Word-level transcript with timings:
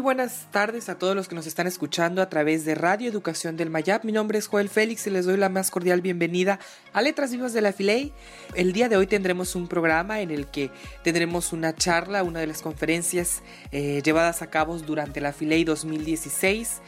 Muy 0.00 0.14
buenas 0.14 0.46
tardes 0.50 0.88
a 0.88 0.96
todos 0.98 1.14
los 1.14 1.28
que 1.28 1.34
nos 1.34 1.46
están 1.46 1.66
escuchando 1.66 2.22
a 2.22 2.30
través 2.30 2.64
de 2.64 2.74
Radio 2.74 3.06
Educación 3.06 3.58
del 3.58 3.68
Mayab. 3.68 4.02
Mi 4.02 4.12
nombre 4.12 4.38
es 4.38 4.46
Joel 4.46 4.70
Félix 4.70 5.06
y 5.06 5.10
les 5.10 5.26
doy 5.26 5.36
la 5.36 5.50
más 5.50 5.70
cordial 5.70 6.00
bienvenida 6.00 6.58
a 6.94 7.02
Letras 7.02 7.32
Vivas 7.32 7.52
de 7.52 7.60
la 7.60 7.74
Filey. 7.74 8.10
El 8.54 8.72
día 8.72 8.88
de 8.88 8.96
hoy 8.96 9.06
tendremos 9.06 9.54
un 9.54 9.68
programa 9.68 10.22
en 10.22 10.30
el 10.30 10.46
que 10.46 10.70
tendremos 11.04 11.52
una 11.52 11.76
charla, 11.76 12.22
una 12.22 12.40
de 12.40 12.46
las 12.46 12.62
conferencias 12.62 13.42
eh, 13.72 14.00
llevadas 14.02 14.40
a 14.40 14.46
cabo 14.46 14.78
durante 14.78 15.20
la 15.20 15.34
Filey 15.34 15.64
2016 15.64 16.80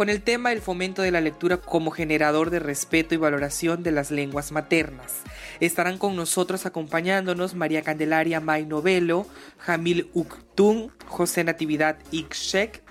con 0.00 0.08
el 0.08 0.22
tema 0.22 0.50
el 0.50 0.62
fomento 0.62 1.02
de 1.02 1.10
la 1.10 1.20
lectura 1.20 1.58
como 1.58 1.90
generador 1.90 2.48
de 2.48 2.58
respeto 2.58 3.14
y 3.14 3.18
valoración 3.18 3.82
de 3.82 3.90
las 3.90 4.10
lenguas 4.10 4.50
maternas. 4.50 5.16
Estarán 5.60 5.98
con 5.98 6.16
nosotros 6.16 6.64
acompañándonos 6.64 7.54
María 7.54 7.82
Candelaria 7.82 8.40
May 8.40 8.64
Novelo, 8.64 9.26
Jamil 9.58 10.08
Uktun, 10.14 10.90
José 11.04 11.44
Natividad 11.44 11.98
Ixchek, 12.12 12.82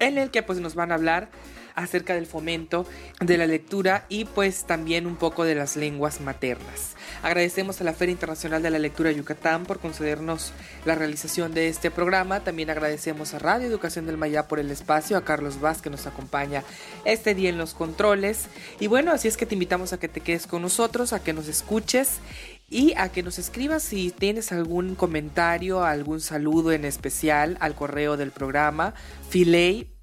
en 0.00 0.18
el 0.18 0.32
que 0.32 0.42
pues 0.42 0.58
nos 0.58 0.74
van 0.74 0.90
a 0.90 0.96
hablar 0.96 1.30
acerca 1.78 2.14
del 2.14 2.26
fomento 2.26 2.86
de 3.20 3.38
la 3.38 3.46
lectura 3.46 4.04
y 4.08 4.24
pues 4.24 4.64
también 4.64 5.06
un 5.06 5.16
poco 5.16 5.44
de 5.44 5.54
las 5.54 5.76
lenguas 5.76 6.20
maternas. 6.20 6.96
Agradecemos 7.22 7.80
a 7.80 7.84
la 7.84 7.92
Feria 7.92 8.12
Internacional 8.12 8.62
de 8.62 8.70
la 8.70 8.78
Lectura 8.78 9.12
Yucatán 9.12 9.64
por 9.64 9.78
concedernos 9.78 10.52
la 10.84 10.94
realización 10.94 11.54
de 11.54 11.68
este 11.68 11.90
programa. 11.90 12.40
También 12.40 12.70
agradecemos 12.70 13.34
a 13.34 13.38
Radio 13.38 13.66
Educación 13.66 14.06
del 14.06 14.16
Mayá 14.16 14.48
por 14.48 14.58
el 14.58 14.70
espacio, 14.70 15.16
a 15.16 15.24
Carlos 15.24 15.60
Vaz 15.60 15.80
que 15.80 15.90
nos 15.90 16.06
acompaña 16.06 16.64
este 17.04 17.34
día 17.34 17.50
en 17.50 17.58
los 17.58 17.74
controles. 17.74 18.46
Y 18.80 18.88
bueno, 18.88 19.12
así 19.12 19.28
es 19.28 19.36
que 19.36 19.46
te 19.46 19.54
invitamos 19.54 19.92
a 19.92 19.98
que 19.98 20.08
te 20.08 20.20
quedes 20.20 20.46
con 20.46 20.62
nosotros, 20.62 21.12
a 21.12 21.22
que 21.22 21.32
nos 21.32 21.48
escuches 21.48 22.18
y 22.68 22.92
a 22.96 23.10
que 23.10 23.22
nos 23.22 23.38
escribas 23.38 23.82
si 23.82 24.10
tienes 24.10 24.52
algún 24.52 24.94
comentario, 24.94 25.84
algún 25.84 26.20
saludo 26.20 26.72
en 26.72 26.84
especial 26.84 27.56
al 27.60 27.74
correo 27.74 28.16
del 28.16 28.30
programa 28.30 28.94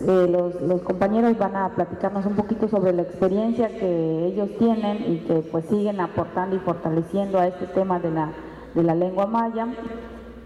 Eh, 0.00 0.26
los, 0.28 0.82
compañeros 0.82 1.38
van 1.38 1.54
a 1.54 1.68
platicarnos 1.74 2.26
un 2.26 2.34
poquito 2.34 2.68
sobre 2.68 2.92
la 2.92 3.02
experiencia 3.02 3.68
que 3.68 4.26
ellos 4.26 4.48
tienen 4.58 5.12
y 5.12 5.18
que 5.18 5.34
pues 5.52 5.66
siguen 5.66 6.00
aportando 6.00 6.56
y 6.56 6.58
fortaleciendo 6.58 7.38
a 7.38 7.46
este 7.46 7.66
tema 7.68 8.00
de 8.00 8.10
la, 8.10 8.32
de 8.74 8.82
la 8.82 8.94
lengua 8.94 9.26
maya. 9.26 9.68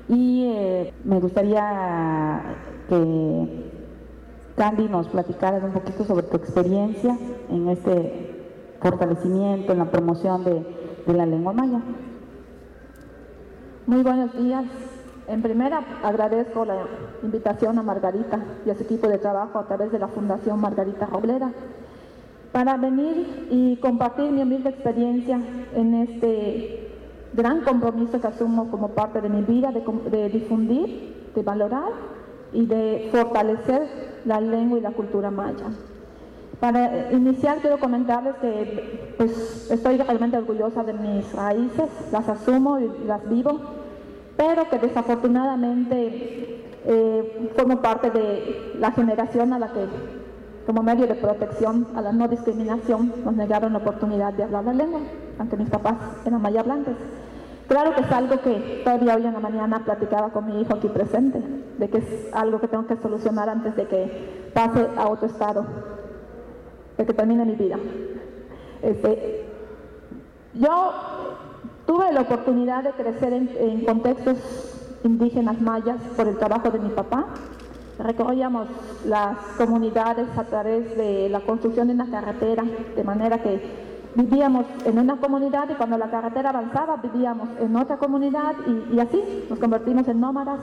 Y 0.09 0.53
eh, 0.55 0.93
me 1.05 1.19
gustaría 1.19 2.43
que 2.89 3.71
Candy 4.57 4.89
nos 4.89 5.09
platicara 5.09 5.65
un 5.65 5.73
poquito 5.73 6.05
sobre 6.05 6.27
tu 6.27 6.37
experiencia 6.37 7.17
en 7.51 7.69
este 7.69 8.35
fortalecimiento, 8.81 9.73
en 9.73 9.79
la 9.79 9.91
promoción 9.91 10.45
de, 10.45 10.63
de 11.07 11.15
la 11.15 11.25
lengua 11.25 11.53
maya. 11.53 11.81
Muy 13.89 14.03
buenos 14.03 14.37
días. 14.37 14.67
En 15.29 15.41
primera, 15.41 15.83
agradezco 16.03 16.67
la 16.67 16.77
invitación 17.23 17.79
a 17.79 17.83
Margarita 17.83 18.39
y 18.67 18.69
a 18.69 18.75
su 18.75 18.83
equipo 18.83 19.09
de 19.09 19.17
trabajo 19.17 19.59
a 19.59 19.67
través 19.67 19.91
de 19.91 19.99
la 19.99 20.09
Fundación 20.09 20.61
Margarita 20.61 21.07
Roblera 21.07 21.51
para 22.53 22.77
venir 22.77 23.47
y 23.51 23.77
compartir 23.77 24.31
mi 24.31 24.43
humilde 24.43 24.69
experiencia 24.69 25.41
en 25.75 25.95
este 25.95 26.91
gran 27.33 27.63
compromiso 27.63 28.21
que 28.21 28.27
asumo 28.27 28.71
como 28.71 28.89
parte 28.89 29.23
de 29.23 29.31
mi 29.31 29.41
vida 29.41 29.73
de, 29.73 30.29
difundir, 30.29 31.31
de 31.35 31.43
valorar 31.43 31.89
y 32.53 32.67
de 32.67 33.09
fortalecer 33.11 33.89
la 34.27 34.39
lengua 34.39 34.81
y 34.81 34.83
la 34.83 34.91
cultura 34.91 35.31
maya. 35.31 35.65
Para 36.61 37.11
iniciar 37.13 37.63
quiero 37.63 37.79
comentarles 37.79 38.35
que 38.43 39.15
pues, 39.17 39.71
estoy 39.71 39.97
realmente 39.97 40.37
orgullosa 40.37 40.85
de 40.85 40.93
mis 40.93 41.33
raíces, 41.33 41.89
las 42.13 42.29
asumo 42.29 42.81
y 42.81 42.91
las 43.07 43.27
vivo 43.31 43.78
pero 44.39 44.71
que 44.71 44.79
desafortunadamente 44.79 46.65
eh, 46.87 47.53
formo 47.57 47.83
parte 47.83 48.09
de 48.13 48.77
la 48.79 48.93
generación 48.93 49.53
a 49.53 49.59
la 49.59 49.73
que, 49.73 49.85
como 50.65 50.81
medio 50.85 51.09
de 51.09 51.17
protección 51.17 51.89
a 51.97 52.01
la 52.01 52.13
no 52.13 52.29
discriminación, 52.29 53.13
nos 53.25 53.35
negaron 53.35 53.73
la 53.73 53.81
oportunidad 53.81 54.33
de 54.35 54.45
hablar 54.45 54.65
la 54.65 54.75
lengua, 54.75 55.01
aunque 55.41 55.57
mis 55.57 55.69
papás 55.69 55.97
eran 56.25 56.41
mayablantes. 56.41 56.95
Claro 57.67 57.97
que 57.97 58.03
es 58.03 58.13
algo 58.13 58.41
que 58.41 58.83
todavía 58.85 59.17
hoy 59.17 59.27
en 59.27 59.33
la 59.33 59.41
mañana 59.41 59.85
platicaba 59.85 60.31
con 60.31 60.47
mi 60.47 60.61
hijo 60.61 60.73
aquí 60.73 60.87
presente, 60.87 61.43
de 61.77 61.91
que 61.91 61.99
es 61.99 62.33
algo 62.33 62.61
que 62.61 62.69
tengo 62.69 62.87
que 62.87 62.97
solucionar 62.97 63.49
antes 63.49 63.75
de 63.75 63.87
que 63.89 64.51
pase 64.55 64.87
a 64.97 65.09
otro 65.09 65.27
estado, 65.27 65.67
de 66.97 67.05
que 67.05 67.13
termine 67.13 67.45
mi 67.45 67.57
vida. 67.57 67.77
Este, 68.83 69.49
yo 70.55 70.93
Tuve 71.89 72.13
la 72.13 72.21
oportunidad 72.21 72.85
de 72.85 72.91
crecer 72.91 73.33
en, 73.33 73.83
contextos 73.87 74.37
indígenas 75.05 75.59
mayas 75.59 75.97
por 76.19 76.29
el 76.29 76.37
trabajo 76.37 76.71
de 76.71 76.81
mi 76.81 76.91
papá. 76.91 77.25
Recorríamos 77.99 78.69
las 79.07 79.39
comunidades 79.57 80.29
a 80.37 80.45
través 80.45 80.95
de 80.99 81.31
la 81.31 81.41
construcción 81.41 81.89
de 81.89 81.95
una 81.95 82.11
carretera, 82.11 82.63
de 82.95 83.05
manera 83.05 83.39
que 83.43 83.63
vivíamos 84.15 84.67
en 84.85 84.99
una 84.99 85.17
comunidad 85.17 85.71
y 85.71 85.77
cuando 85.77 85.97
la 85.97 86.11
carretera 86.11 86.51
avanzaba 86.51 86.97
vivíamos 86.97 87.49
en 87.59 87.75
otra 87.75 87.97
comunidad 87.97 88.55
y, 88.67 88.97
y 88.97 89.01
así 89.01 89.47
nos 89.49 89.59
convertimos 89.59 90.07
en 90.09 90.21
nómadas 90.21 90.61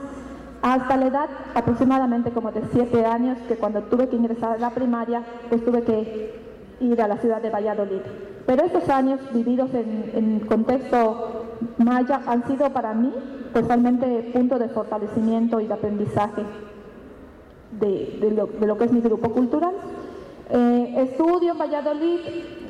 hasta 0.62 0.96
la 0.96 1.06
edad 1.06 1.28
aproximadamente 1.56 2.30
como 2.30 2.52
de 2.52 2.62
siete 2.72 3.04
años 3.04 3.36
que 3.48 3.56
cuando 3.56 3.82
tuve 3.82 4.08
que 4.08 4.14
ingresar 4.14 4.52
a 4.52 4.58
la 4.58 4.70
primaria 4.70 5.22
pues 5.48 5.64
tuve 5.64 5.82
que 5.82 6.40
ir 6.78 7.02
a 7.02 7.08
la 7.08 7.16
ciudad 7.16 7.42
de 7.42 7.50
Valladolid. 7.50 8.02
Pero 8.46 8.64
estos 8.64 8.88
años 8.88 9.20
vividos 9.32 9.70
en, 9.74 10.40
contexto 10.40 11.44
maya 11.78 12.22
han 12.26 12.46
sido 12.46 12.70
para 12.70 12.94
mí 12.94 13.12
totalmente 13.52 14.30
punto 14.32 14.58
de 14.58 14.68
fortalecimiento 14.68 15.60
y 15.60 15.66
de 15.66 15.74
aprendizaje 15.74 16.42
de, 17.80 18.46
lo, 18.60 18.78
que 18.78 18.84
es 18.84 18.92
mi 18.92 19.00
grupo 19.00 19.30
cultural. 19.30 19.72
Eh, 20.48 20.94
estudio 21.10 21.52
en 21.52 21.58
Valladolid, 21.58 22.20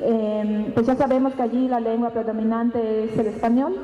em, 0.01 0.71
pues 0.73 0.87
ya 0.87 0.95
sabemos 0.95 1.33
que 1.33 1.43
allí 1.43 1.67
la 1.67 1.79
lengua 1.79 2.09
predominante 2.09 3.03
es 3.03 3.17
el 3.17 3.27
español, 3.27 3.75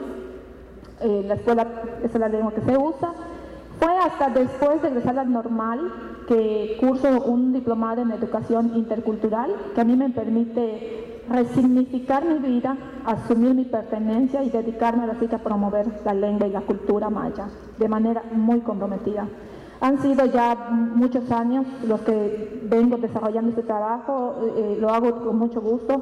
eh, 0.99 1.23
la 1.27 1.35
escuela 1.35 1.67
es 2.03 2.13
la 2.15 2.27
lengua 2.27 2.53
que 2.53 2.61
se 2.61 2.75
usa. 2.75 3.13
Fue 3.79 3.95
hasta 3.97 4.29
después 4.29 4.81
de 4.81 4.89
regresar 4.89 5.19
al 5.19 5.31
normal 5.31 5.91
que 6.27 6.77
curso 6.79 7.21
un 7.25 7.53
diplomado 7.53 8.01
en 8.01 8.11
educación 8.11 8.71
intercultural 8.75 9.51
que 9.75 9.81
a 9.81 9.83
mí 9.83 9.95
me 9.95 10.09
permite 10.09 11.12
resignificar 11.29 12.25
mi 12.25 12.39
vida, 12.39 12.77
asumir 13.05 13.53
mi 13.53 13.65
pertenencia 13.65 14.43
y 14.43 14.49
dedicarme 14.49 15.03
a 15.03 15.35
a 15.35 15.37
promover 15.39 15.87
la 16.05 16.13
lengua 16.13 16.47
y 16.47 16.51
la 16.51 16.61
cultura 16.61 17.09
maya 17.09 17.47
de 17.77 17.87
manera 17.87 18.23
muy 18.33 18.59
comprometida. 18.59 19.27
Han 19.81 20.01
sido 20.01 20.25
ya 20.25 20.55
muchos 20.71 21.29
años 21.31 21.65
los 21.87 22.01
que 22.01 22.61
vengo 22.69 22.97
desarrollando 22.97 23.49
este 23.49 23.63
trabajo, 23.63 24.35
eh, 24.55 24.77
lo 24.79 24.89
hago 24.89 25.23
con 25.23 25.37
mucho 25.37 25.61
gusto 25.61 26.01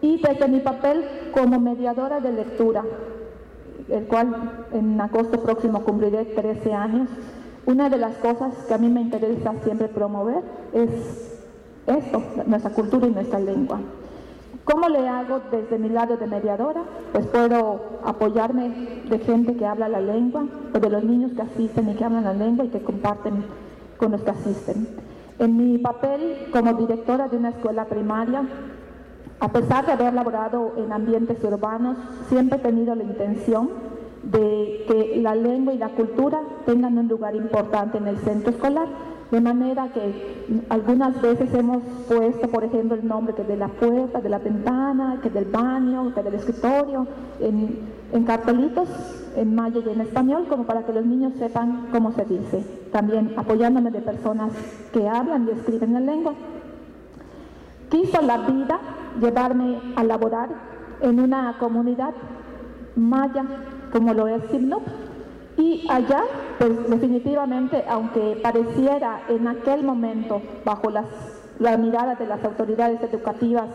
y 0.00 0.20
desde 0.20 0.48
mi 0.48 0.60
papel 0.60 1.04
como 1.32 1.58
mediadora 1.58 2.20
de 2.20 2.32
lectura, 2.32 2.84
el 3.88 4.06
cual 4.06 4.66
en 4.72 5.00
agosto 5.00 5.40
próximo 5.42 5.82
cumpliré 5.82 6.26
13 6.26 6.72
años, 6.72 7.08
una 7.66 7.88
de 7.90 7.98
las 7.98 8.16
cosas 8.18 8.54
que 8.66 8.74
a 8.74 8.78
mí 8.78 8.88
me 8.88 9.00
interesa 9.00 9.52
siempre 9.64 9.88
promover 9.88 10.42
es 10.72 11.38
esto, 11.86 12.22
nuestra 12.46 12.70
cultura 12.70 13.06
y 13.06 13.10
nuestra 13.10 13.40
lengua. 13.40 13.80
¿Cómo 14.70 14.90
le 14.90 15.08
hago 15.08 15.40
desde 15.50 15.78
mi 15.78 15.88
lado 15.88 16.18
de 16.18 16.26
mediadora? 16.26 16.82
Pues 17.12 17.24
puedo 17.28 17.80
apoyarme 18.04 18.68
de 19.08 19.18
gente 19.20 19.56
que 19.56 19.64
habla 19.64 19.88
la 19.88 20.02
lengua 20.02 20.44
o 20.74 20.78
de 20.78 20.90
los 20.90 21.02
niños 21.04 21.32
que 21.32 21.40
asisten 21.40 21.88
y 21.88 21.94
que 21.94 22.04
hablan 22.04 22.24
la 22.24 22.34
lengua 22.34 22.66
y 22.66 22.68
que 22.68 22.82
comparten 22.82 23.46
con 23.96 24.12
los 24.12 24.20
que 24.20 24.30
asisten. 24.30 24.86
En 25.38 25.56
mi 25.56 25.78
papel 25.78 26.48
como 26.52 26.74
directora 26.74 27.28
de 27.28 27.38
una 27.38 27.48
escuela 27.48 27.86
primaria, 27.86 28.42
a 29.40 29.48
pesar 29.48 29.86
de 29.86 29.92
haber 29.92 30.12
laborado 30.12 30.74
en 30.76 30.92
ambientes 30.92 31.42
urbanos, 31.42 31.96
siempre 32.28 32.58
he 32.58 32.60
tenido 32.60 32.94
la 32.94 33.04
intención 33.04 33.70
de 34.22 34.84
que 34.86 35.18
la 35.22 35.34
lengua 35.34 35.72
y 35.72 35.78
la 35.78 35.88
cultura 35.90 36.40
tengan 36.66 36.98
un 36.98 37.08
lugar 37.08 37.34
importante 37.34 37.96
en 37.96 38.06
el 38.06 38.18
centro 38.18 38.50
escolar, 38.50 38.88
de 39.30 39.40
manera 39.40 39.88
que 39.88 40.64
algunas 40.70 41.20
veces 41.20 41.52
hemos 41.52 41.82
puesto, 42.08 42.48
por 42.48 42.64
ejemplo, 42.64 42.96
el 42.96 43.06
nombre 43.06 43.34
que 43.34 43.44
de 43.44 43.56
la 43.56 43.68
puerta, 43.68 44.20
de 44.20 44.28
la 44.28 44.38
ventana, 44.38 45.20
que 45.22 45.28
del 45.28 45.44
baño, 45.44 46.14
que 46.14 46.22
del 46.22 46.34
escritorio, 46.34 47.06
en, 47.40 47.78
en 48.12 48.24
cartelitos 48.24 48.88
en 49.36 49.54
maya 49.54 49.80
y 49.84 49.88
en 49.88 50.00
español, 50.00 50.46
como 50.48 50.64
para 50.64 50.84
que 50.84 50.92
los 50.92 51.04
niños 51.04 51.34
sepan 51.38 51.88
cómo 51.92 52.12
se 52.12 52.24
dice. 52.24 52.64
También 52.90 53.34
apoyándome 53.36 53.90
de 53.90 54.00
personas 54.00 54.52
que 54.92 55.08
hablan 55.08 55.46
y 55.46 55.50
escriben 55.50 55.92
la 55.92 56.00
lengua. 56.00 56.32
Quiso 57.90 58.20
la 58.22 58.38
vida 58.38 58.80
llevarme 59.20 59.78
a 59.96 60.04
laborar 60.04 60.48
en 61.00 61.20
una 61.20 61.56
comunidad 61.58 62.14
maya 62.96 63.44
como 63.92 64.12
lo 64.14 64.26
es 64.26 64.42
Simnup. 64.50 64.82
Y 65.58 65.84
allá, 65.90 66.22
pues 66.56 66.88
definitivamente, 66.88 67.84
aunque 67.88 68.38
pareciera 68.40 69.22
en 69.28 69.48
aquel 69.48 69.82
momento, 69.82 70.40
bajo 70.64 70.88
las, 70.88 71.06
la 71.58 71.76
mirada 71.76 72.14
de 72.14 72.26
las 72.26 72.44
autoridades 72.44 73.02
educativas, 73.02 73.66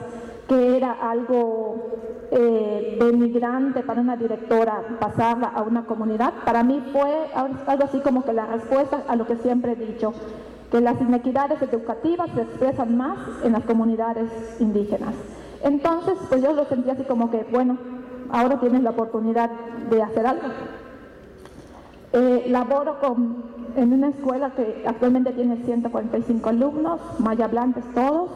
que 0.48 0.78
era 0.78 0.94
algo 0.94 1.90
eh, 2.32 2.98
denigrante 3.02 3.84
para 3.84 4.00
una 4.00 4.16
directora 4.16 4.82
pasarla 4.98 5.48
a 5.48 5.62
una 5.62 5.86
comunidad, 5.86 6.32
para 6.46 6.64
mí 6.64 6.82
fue 6.94 7.12
algo 7.68 7.84
así 7.84 8.00
como 8.00 8.24
que 8.24 8.32
la 8.32 8.46
respuesta 8.46 9.04
a 9.06 9.18
lo 9.18 9.28
que 9.28 9.36
siempre 9.36 9.74
he 9.74 9.76
dicho, 9.76 10.14
que 10.72 10.80
las 10.80 11.00
inequidades 11.02 11.62
educativas 11.62 12.30
se 12.34 12.44
expresan 12.44 12.96
más 12.96 13.18
en 13.44 13.52
las 13.52 13.64
comunidades 13.66 14.30
indígenas. 14.62 15.16
Entonces, 15.62 16.14
pues 16.30 16.42
yo 16.42 16.54
lo 16.54 16.64
sentí 16.64 16.90
así 16.90 17.04
como 17.04 17.30
que, 17.30 17.46
bueno, 17.52 17.78
ahora 18.32 18.58
tienes 18.62 18.84
la 18.84 18.92
oportunidad 18.92 19.50
de 19.90 20.02
hacer 20.02 20.26
algo. 20.26 20.48
Eh, 22.16 22.46
laboro 22.48 22.98
en 23.76 23.92
una 23.92 24.10
escuela 24.10 24.52
que 24.52 24.84
actualmente 24.86 25.32
tiene 25.32 25.58
145 25.66 26.48
alumnos, 26.48 27.00
mayablantes 27.18 27.84
todos, 27.96 28.30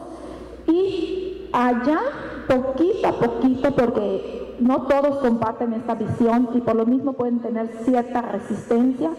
y 0.66 1.48
allá, 1.52 2.00
poquito 2.48 3.06
a 3.06 3.12
poquito, 3.12 3.70
porque 3.76 4.56
no 4.58 4.82
todos 4.82 5.18
comparten 5.18 5.74
esta 5.74 5.94
visión 5.94 6.48
y 6.54 6.60
por 6.60 6.74
lo 6.74 6.86
mismo 6.86 7.12
pueden 7.12 7.38
tener 7.38 7.68
cierta 7.84 8.22
resistencia, 8.22 9.10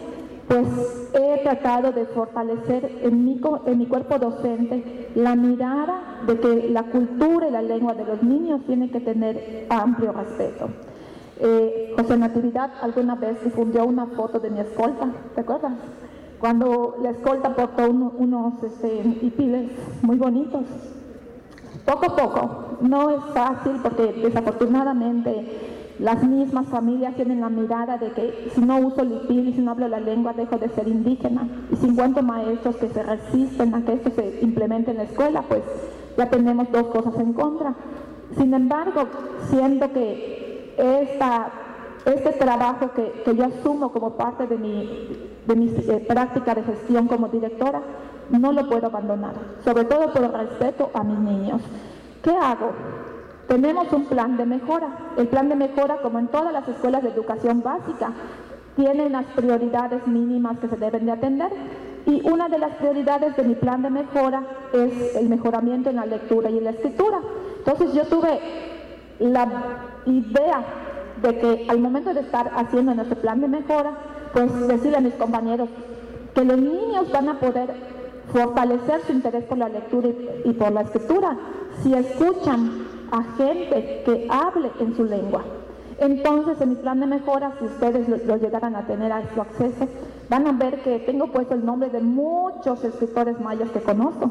pues 0.46 0.66
he 1.14 1.42
tratado 1.42 1.92
de 1.92 2.04
fortalecer 2.04 3.00
en 3.02 3.24
mi 3.24 3.86
cuerpo 3.86 4.18
docente 4.18 5.08
la 5.14 5.36
mirada 5.36 6.20
de 6.26 6.38
que 6.38 6.68
la 6.68 6.82
cultura 6.82 7.48
y 7.48 7.50
la 7.50 7.62
lengua 7.62 7.94
de 7.94 8.04
los 8.04 8.22
niños 8.22 8.60
tienen 8.66 8.90
que 8.90 9.00
tener 9.00 9.66
amplio 9.70 10.12
respeto. 10.12 10.68
Eh, 11.42 11.94
José 11.96 12.18
Natividad 12.18 12.70
alguna 12.82 13.14
vez 13.14 13.42
difundió 13.42 13.86
una 13.86 14.06
foto 14.06 14.38
de 14.40 14.50
mi 14.50 14.60
escolta, 14.60 15.08
¿te 15.34 15.40
acuerdas? 15.40 15.72
Cuando 16.38 16.96
la 17.02 17.10
escolta 17.10 17.54
portó 17.56 17.90
unos 17.90 18.62
este, 18.62 19.02
hipiles 19.22 19.70
muy 20.02 20.16
bonitos. 20.16 20.62
Poco 21.86 22.06
a 22.06 22.16
poco, 22.16 22.78
no 22.82 23.10
es 23.10 23.24
fácil 23.32 23.72
porque 23.82 24.12
desafortunadamente 24.22 25.46
las 25.98 26.22
mismas 26.22 26.66
familias 26.68 27.14
tienen 27.14 27.40
la 27.40 27.48
mirada 27.48 27.96
de 27.96 28.12
que 28.12 28.50
si 28.54 28.60
no 28.60 28.78
uso 28.78 29.02
lipil 29.04 29.48
y 29.48 29.52
si 29.54 29.60
no 29.60 29.70
hablo 29.70 29.88
la 29.88 30.00
lengua 30.00 30.32
dejo 30.34 30.56
de 30.56 30.68
ser 30.68 30.88
indígena. 30.88 31.48
Y 31.72 31.76
si 31.76 31.88
encuentro 31.88 32.22
maestros 32.22 32.76
que 32.76 32.88
se 32.88 33.02
resisten 33.02 33.74
a 33.74 33.84
que 33.84 33.94
esto 33.94 34.10
se 34.10 34.40
implemente 34.42 34.90
en 34.90 34.98
la 34.98 35.04
escuela, 35.04 35.42
pues 35.42 35.62
ya 36.16 36.28
tenemos 36.28 36.70
dos 36.70 36.86
cosas 36.88 37.14
en 37.18 37.32
contra. 37.32 37.74
Sin 38.36 38.54
embargo, 38.54 39.06
siento 39.50 39.92
que 39.92 40.39
esta, 40.80 41.50
este 42.04 42.32
trabajo 42.32 42.92
que, 42.92 43.22
que 43.24 43.36
yo 43.36 43.44
asumo 43.44 43.92
como 43.92 44.16
parte 44.16 44.46
de 44.46 44.56
mi, 44.56 45.30
de 45.46 45.56
mi 45.56 45.68
eh, 45.68 46.04
práctica 46.08 46.54
de 46.54 46.62
gestión 46.62 47.06
como 47.06 47.28
directora, 47.28 47.82
no 48.30 48.52
lo 48.52 48.68
puedo 48.68 48.86
abandonar, 48.86 49.34
sobre 49.64 49.84
todo 49.84 50.12
por 50.12 50.22
respeto 50.32 50.90
a 50.94 51.02
mis 51.02 51.18
niños. 51.18 51.60
¿Qué 52.22 52.30
hago? 52.30 52.72
Tenemos 53.48 53.92
un 53.92 54.04
plan 54.04 54.36
de 54.36 54.46
mejora. 54.46 54.88
El 55.16 55.26
plan 55.26 55.48
de 55.48 55.56
mejora, 55.56 55.96
como 56.02 56.20
en 56.20 56.28
todas 56.28 56.52
las 56.52 56.68
escuelas 56.68 57.02
de 57.02 57.08
educación 57.08 57.62
básica, 57.62 58.12
tiene 58.76 59.06
unas 59.06 59.26
prioridades 59.34 60.06
mínimas 60.06 60.58
que 60.60 60.68
se 60.68 60.76
deben 60.76 61.06
de 61.06 61.12
atender. 61.12 61.50
Y 62.06 62.26
una 62.28 62.48
de 62.48 62.58
las 62.58 62.76
prioridades 62.76 63.36
de 63.36 63.42
mi 63.42 63.54
plan 63.56 63.82
de 63.82 63.90
mejora 63.90 64.44
es 64.72 65.16
el 65.16 65.28
mejoramiento 65.28 65.90
en 65.90 65.96
la 65.96 66.06
lectura 66.06 66.48
y 66.48 66.58
en 66.58 66.64
la 66.64 66.70
escritura. 66.70 67.18
Entonces 67.58 67.92
yo 67.92 68.04
tuve 68.04 68.38
la 69.20 69.46
idea 70.06 70.64
de 71.22 71.38
que 71.38 71.66
al 71.68 71.78
momento 71.78 72.14
de 72.14 72.20
estar 72.20 72.50
haciendo 72.56 72.94
nuestro 72.94 73.16
plan 73.16 73.40
de 73.40 73.48
mejora, 73.48 73.92
pues 74.32 74.68
decirle 74.68 74.96
a 74.96 75.00
mis 75.00 75.14
compañeros 75.14 75.68
que 76.34 76.44
los 76.44 76.58
niños 76.58 77.10
van 77.12 77.28
a 77.28 77.38
poder 77.38 77.74
fortalecer 78.32 79.00
su 79.06 79.12
interés 79.12 79.44
por 79.44 79.58
la 79.58 79.68
lectura 79.68 80.08
y, 80.44 80.52
por 80.52 80.72
la 80.72 80.82
escritura 80.82 81.36
si 81.82 81.94
escuchan 81.94 82.86
a 83.10 83.22
gente 83.36 84.02
que 84.04 84.26
hable 84.30 84.70
en 84.78 84.96
su 84.96 85.04
lengua. 85.04 85.42
Entonces, 85.98 86.60
en 86.60 86.70
mi 86.70 86.74
plan 86.76 87.00
de 87.00 87.06
mejora, 87.06 87.52
si 87.58 87.66
ustedes 87.66 88.08
lo, 88.08 88.36
llegaran 88.36 88.74
a 88.76 88.86
tener 88.86 89.12
a 89.12 89.22
su 89.34 89.40
acceso, 89.40 89.88
van 90.28 90.46
a 90.46 90.52
ver 90.52 90.80
que 90.82 91.00
tengo 91.00 91.26
puesto 91.26 91.54
el 91.54 91.64
nombre 91.64 91.90
de 91.90 92.00
muchos 92.00 92.82
escritores 92.84 93.38
mayas 93.40 93.70
que 93.70 93.80
conozco, 93.80 94.30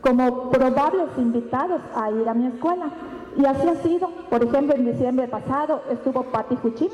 como 0.00 0.50
probables 0.50 1.08
invitados 1.16 1.80
a 1.96 2.10
ir 2.10 2.28
a 2.28 2.34
mi 2.34 2.46
escuela. 2.46 2.86
Y 3.36 3.44
así 3.46 3.68
ha 3.68 3.76
sido. 3.76 4.08
Por 4.30 4.44
ejemplo, 4.44 4.74
en 4.74 4.86
diciembre 4.86 5.28
pasado 5.28 5.82
estuvo 5.90 6.22
Patti 6.24 6.56
Huchim, 6.62 6.90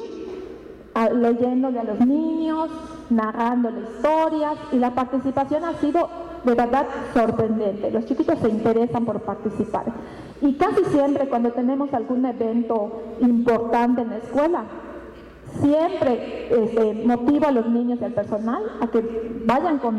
leyéndole 1.15 1.79
a 1.79 1.85
los 1.85 2.01
niños, 2.01 2.71
narrándole 3.11 3.81
historias, 3.81 4.57
y 4.73 4.77
la 4.77 4.95
participación 4.95 5.65
ha 5.65 5.75
sido 5.75 6.09
de 6.45 6.55
verdad 6.55 6.87
sorprendente. 7.15 7.91
Los 7.91 8.07
chiquitos 8.07 8.39
se 8.39 8.49
interesan 8.49 9.05
por 9.05 9.21
participar. 9.21 9.85
Y 10.41 10.55
casi 10.55 10.85
siempre 10.87 11.29
cuando 11.29 11.53
tenemos 11.53 11.93
algún 11.93 12.25
evento 12.25 13.03
importante 13.21 14.03
en 14.03 14.11
la 14.11 14.17
escuela, 14.17 14.65
siempre 15.61 16.49
este, 16.51 17.03
motivo 17.05 17.47
a 17.47 17.53
los 17.53 17.67
niños 17.67 17.99
y 18.01 18.05
al 18.05 18.13
personal 18.13 18.63
a 18.81 18.87
que 18.87 19.43
vayan 19.45 19.79
con, 19.79 19.97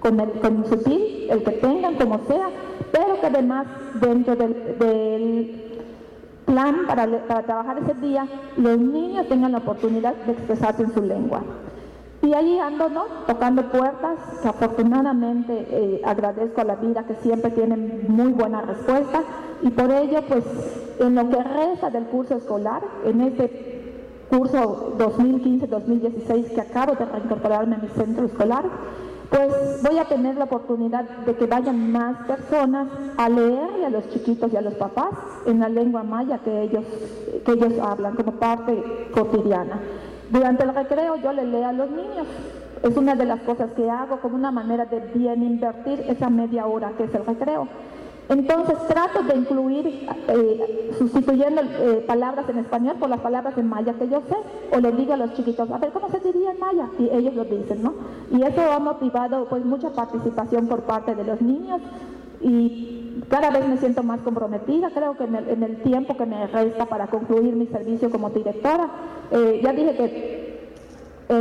con, 0.00 0.18
con 0.18 0.66
su 0.66 0.82
PIL, 0.82 1.30
el 1.30 1.42
que 1.42 1.52
tengan, 1.52 1.94
como 1.94 2.20
sea, 2.26 2.48
pero 2.94 3.20
que 3.20 3.26
además 3.26 3.66
dentro 4.00 4.36
del, 4.36 5.60
plan 6.46 6.86
para, 6.86 7.06
trabajar 7.42 7.78
ese 7.78 7.94
día, 7.94 8.26
los 8.56 8.78
niños 8.78 9.26
tengan 9.28 9.52
la 9.52 9.58
oportunidad 9.58 10.14
de 10.14 10.32
expresarse 10.32 10.82
en 10.84 10.94
su 10.94 11.02
lengua. 11.02 11.42
Y 12.22 12.34
ahí 12.34 12.58
ando, 12.58 12.88
¿no? 12.88 13.04
Tocando 13.26 13.62
puertas, 13.70 14.18
que 14.40 14.48
afortunadamente 14.48 15.66
eh, 15.70 16.02
agradezco 16.04 16.60
a 16.60 16.64
la 16.64 16.76
vida 16.76 17.04
que 17.04 17.14
siempre 17.16 17.50
tienen 17.50 18.04
muy 18.08 18.32
buena 18.32 18.60
respuesta 18.60 19.22
y 19.62 19.70
por 19.70 19.90
ello, 19.90 20.22
pues, 20.28 20.44
en 21.00 21.16
lo 21.16 21.28
que 21.28 21.42
resta 21.42 21.90
del 21.90 22.04
curso 22.04 22.36
escolar, 22.36 22.82
en 23.04 23.22
este 23.22 24.04
curso 24.30 24.94
2015-2016 24.98 26.54
que 26.54 26.60
acabo 26.60 26.94
de 26.94 27.06
reincorporarme 27.06 27.76
a 27.76 27.78
mi 27.78 27.88
centro 27.88 28.26
escolar, 28.26 28.64
pues 29.34 29.82
voy 29.82 29.98
a 29.98 30.04
tener 30.04 30.36
la 30.36 30.44
oportunidad 30.44 31.04
de 31.26 31.34
que 31.34 31.46
vayan 31.46 31.90
más 31.90 32.16
personas 32.26 32.86
a 33.16 33.28
leerle 33.28 33.86
a 33.86 33.90
los 33.90 34.08
chiquitos 34.10 34.52
y 34.52 34.56
a 34.56 34.60
los 34.60 34.74
papás 34.74 35.10
en 35.46 35.58
la 35.58 35.68
lengua 35.68 36.04
maya 36.04 36.38
que 36.38 36.62
ellos, 36.62 36.84
que 37.44 37.52
ellos 37.52 37.72
hablan 37.82 38.14
como 38.14 38.32
parte 38.32 38.80
cotidiana. 39.12 39.80
Durante 40.30 40.62
el 40.62 40.72
recreo 40.72 41.16
yo 41.16 41.32
le 41.32 41.46
leo 41.46 41.66
a 41.66 41.72
los 41.72 41.90
niños. 41.90 42.26
Es 42.84 42.96
una 42.96 43.16
de 43.16 43.24
las 43.24 43.40
cosas 43.40 43.70
que 43.72 43.90
hago 43.90 44.20
como 44.20 44.36
una 44.36 44.52
manera 44.52 44.84
de 44.84 45.00
bien 45.00 45.42
invertir 45.42 46.04
esa 46.06 46.30
media 46.30 46.66
hora 46.66 46.92
que 46.96 47.04
es 47.04 47.14
el 47.14 47.26
recreo. 47.26 47.66
Entonces 48.28 48.78
trato 48.88 49.22
de 49.22 49.36
incluir, 49.36 50.08
eh, 50.28 50.90
sustituyendo 50.98 51.60
eh, 51.62 52.04
palabras 52.06 52.48
en 52.48 52.58
español 52.58 52.96
por 52.98 53.10
las 53.10 53.20
palabras 53.20 53.56
en 53.58 53.68
maya 53.68 53.92
que 53.94 54.08
yo 54.08 54.22
sé, 54.28 54.36
o 54.74 54.80
le 54.80 54.92
digo 54.92 55.12
a 55.12 55.18
los 55.18 55.34
chiquitos, 55.34 55.70
a 55.70 55.78
ver, 55.78 55.90
¿cómo 55.92 56.08
se 56.08 56.20
diría 56.20 56.52
en 56.52 56.58
maya? 56.58 56.88
Y 56.98 57.10
ellos 57.10 57.34
lo 57.34 57.44
dicen, 57.44 57.82
¿no? 57.82 57.94
Y 58.30 58.42
eso 58.42 58.62
ha 58.72 58.78
motivado 58.78 59.46
pues 59.46 59.64
mucha 59.64 59.90
participación 59.90 60.68
por 60.68 60.82
parte 60.82 61.14
de 61.14 61.24
los 61.24 61.42
niños 61.42 61.82
y 62.40 63.22
cada 63.28 63.50
vez 63.50 63.68
me 63.68 63.76
siento 63.76 64.02
más 64.02 64.20
comprometida, 64.20 64.90
creo 64.90 65.16
que 65.16 65.24
en 65.24 65.62
el, 65.62 65.82
tiempo 65.82 66.16
que 66.16 66.26
me 66.26 66.46
resta 66.46 66.86
para 66.86 67.08
concluir 67.08 67.54
mi 67.54 67.66
servicio 67.66 68.10
como 68.10 68.30
directora, 68.30 68.88
eh, 69.32 69.60
ya 69.62 69.72
dije 69.72 69.96
que 69.96 70.44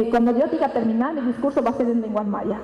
cuando 0.10 0.32
yo 0.32 0.48
diga 0.48 0.70
terminar, 0.70 1.14
mi 1.14 1.22
discurso 1.22 1.62
va 1.62 1.70
a 1.70 1.74
ser 1.74 1.88
en 1.88 2.02
lengua 2.02 2.24
maya. 2.24 2.60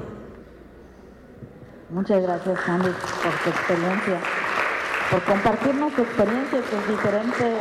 Muchas 1.91 2.21
gracias, 2.21 2.59
Sandy, 2.65 2.89
por 2.89 3.33
tu 3.43 3.49
experiencia, 3.49 4.19
por 5.09 5.23
compartirnos 5.23 5.93
tu 5.93 6.03
experiencia 6.03 6.61
tus 6.61 6.87
diferentes 6.87 7.55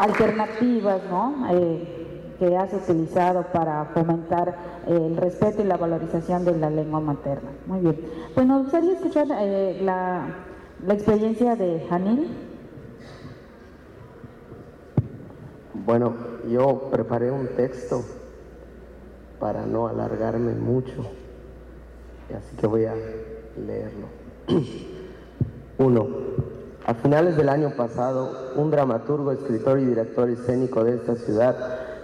alternativas, 0.00 1.00
¿no? 1.08 1.46
Eh, 1.50 2.34
que 2.38 2.56
has 2.56 2.72
utilizado 2.72 3.44
para 3.52 3.84
fomentar 3.94 4.54
el 4.86 5.16
respeto 5.16 5.62
y 5.62 5.64
la 5.64 5.76
valorización 5.76 6.44
de 6.44 6.58
la 6.58 6.68
lengua 6.68 7.00
materna. 7.00 7.50
Muy 7.66 7.80
bien. 7.80 8.00
Pues 8.34 8.46
nos 8.46 8.64
gustaría 8.64 8.92
escuchar 8.94 9.26
eh, 9.30 9.78
la, 9.82 10.26
la 10.84 10.94
experiencia 10.94 11.56
de 11.56 11.86
Janil. 11.88 12.28
Bueno, 15.72 16.14
yo 16.48 16.88
preparé 16.90 17.30
un 17.30 17.46
texto 17.48 18.02
para 19.38 19.64
no 19.66 19.86
alargarme 19.86 20.52
mucho, 20.54 21.06
así 22.34 22.56
que 22.56 22.66
voy 22.66 22.84
a 22.84 22.94
leerlo. 23.66 24.06
Uno. 25.78 26.06
A 26.86 26.94
finales 26.94 27.36
del 27.36 27.48
año 27.48 27.74
pasado, 27.76 28.52
un 28.54 28.70
dramaturgo, 28.70 29.32
escritor 29.32 29.80
y 29.80 29.86
director 29.86 30.30
escénico 30.30 30.84
de 30.84 30.94
esta 30.94 31.16
ciudad 31.16 31.56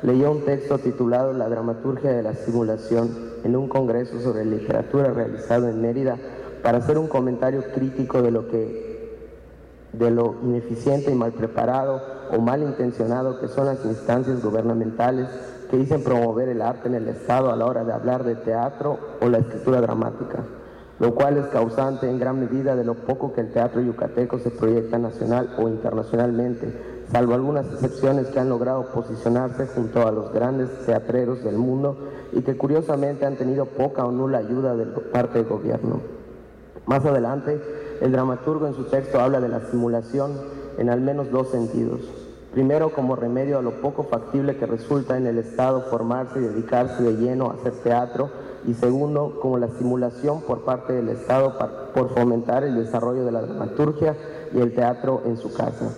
leyó 0.03 0.33
un 0.33 0.45
texto 0.45 0.79
titulado 0.79 1.33
La 1.33 1.49
dramaturgia 1.49 2.11
de 2.11 2.23
la 2.23 2.35
simulación 2.35 3.33
en 3.45 3.55
un 3.57 3.69
congreso 3.69 4.21
sobre 4.21 4.45
literatura 4.45 5.13
realizado 5.13 5.69
en 5.69 5.81
Mérida 5.81 6.19
para 6.63 6.79
hacer 6.79 6.99
un 6.99 7.07
comentario 7.07 7.63
crítico 7.73 8.23
de 8.23 8.31
lo 8.31 8.49
que 8.49 8.93
de 9.93 10.11
lo 10.11 10.37
ineficiente 10.43 11.11
y 11.11 11.15
mal 11.15 11.33
preparado 11.33 12.01
o 12.33 12.41
mal 12.41 12.63
intencionado 12.63 13.39
que 13.41 13.49
son 13.49 13.67
las 13.67 13.85
instancias 13.85 14.43
gubernamentales 14.43 15.29
que 15.73 15.79
dicen 15.79 16.05
promover 16.05 16.51
el 16.51 16.61
arte 16.61 16.89
en 16.89 16.97
el 16.97 17.09
Estado 17.09 17.51
a 17.51 17.57
la 17.57 17.65
hora 17.65 17.83
de 17.83 17.95
hablar 17.95 18.25
de 18.25 18.35
teatro 18.35 18.99
o 19.23 19.29
la 19.31 19.39
escritura 19.39 19.81
dramática, 19.81 20.41
lo 20.99 21.15
cual 21.15 21.39
es 21.39 21.47
causante 21.47 22.11
en 22.11 22.19
gran 22.19 22.39
medida 22.41 22.77
de 22.77 22.85
lo 22.85 22.93
poco 22.93 23.33
que 23.33 23.41
el 23.41 23.55
teatro 23.55 23.81
yucateco 23.81 24.39
se 24.39 24.51
proyecta 24.51 24.99
nacional 24.99 25.55
o 25.57 25.71
internacionalmente, 25.71 26.75
salvo 27.11 27.33
algunas 27.33 27.65
excepciones 27.73 28.27
que 28.27 28.39
han 28.39 28.51
logrado 28.51 28.85
posicionarse 28.93 29.67
junto 29.69 30.07
a 30.07 30.13
los 30.13 30.31
grandes 30.35 30.69
teatreros 30.85 31.43
del 31.43 31.57
mundo 31.57 31.97
y 32.33 32.43
que 32.43 32.59
curiosamente 32.59 33.25
han 33.25 33.37
tenido 33.37 33.65
poca 33.65 34.05
o 34.05 34.13
nula 34.13 34.39
ayuda 34.39 34.77
de 34.77 34.85
parte 34.85 35.39
del 35.39 35.49
gobierno. 35.49 36.01
Más 36.85 37.03
adelante, 37.07 37.59
el 38.03 38.13
dramaturgo 38.13 38.67
en 38.67 38.75
su 38.75 38.85
texto 38.85 39.19
habla 39.19 39.41
de 39.41 39.49
la 39.49 39.61
simulación 39.71 40.33
en 40.77 40.91
al 40.91 41.01
menos 41.01 41.31
dos 41.31 41.49
sentidos. 41.49 42.22
Primero, 42.53 42.93
como 42.93 43.17
remedio 43.17 43.59
a 43.59 43.63
lo 43.63 43.81
poco 43.81 44.05
factible 44.05 44.59
que 44.59 44.67
resulta 44.67 45.17
en 45.17 45.27
el 45.27 45.39
Estado 45.39 45.81
formarse 45.89 46.39
y 46.39 46.43
dedicarse 46.43 47.03
de 47.03 47.15
lleno 47.15 47.51
a 47.51 47.55
hacer 47.55 47.73
teatro. 47.83 48.31
Y 48.67 48.75
segundo, 48.75 49.39
como 49.41 49.57
la 49.57 49.69
simulación 49.69 50.43
por 50.43 50.63
parte 50.63 50.93
del 50.93 51.09
Estado 51.09 51.57
por 51.95 52.11
fomentar 52.11 52.63
el 52.63 52.75
desarrollo 52.75 53.25
de 53.25 53.33
la 53.33 53.41
dramaturgia 53.41 54.17
y 54.53 54.61
el 54.61 54.75
teatro 54.75 55.23
en 55.25 55.39
su 55.39 55.53
casa. 55.55 55.97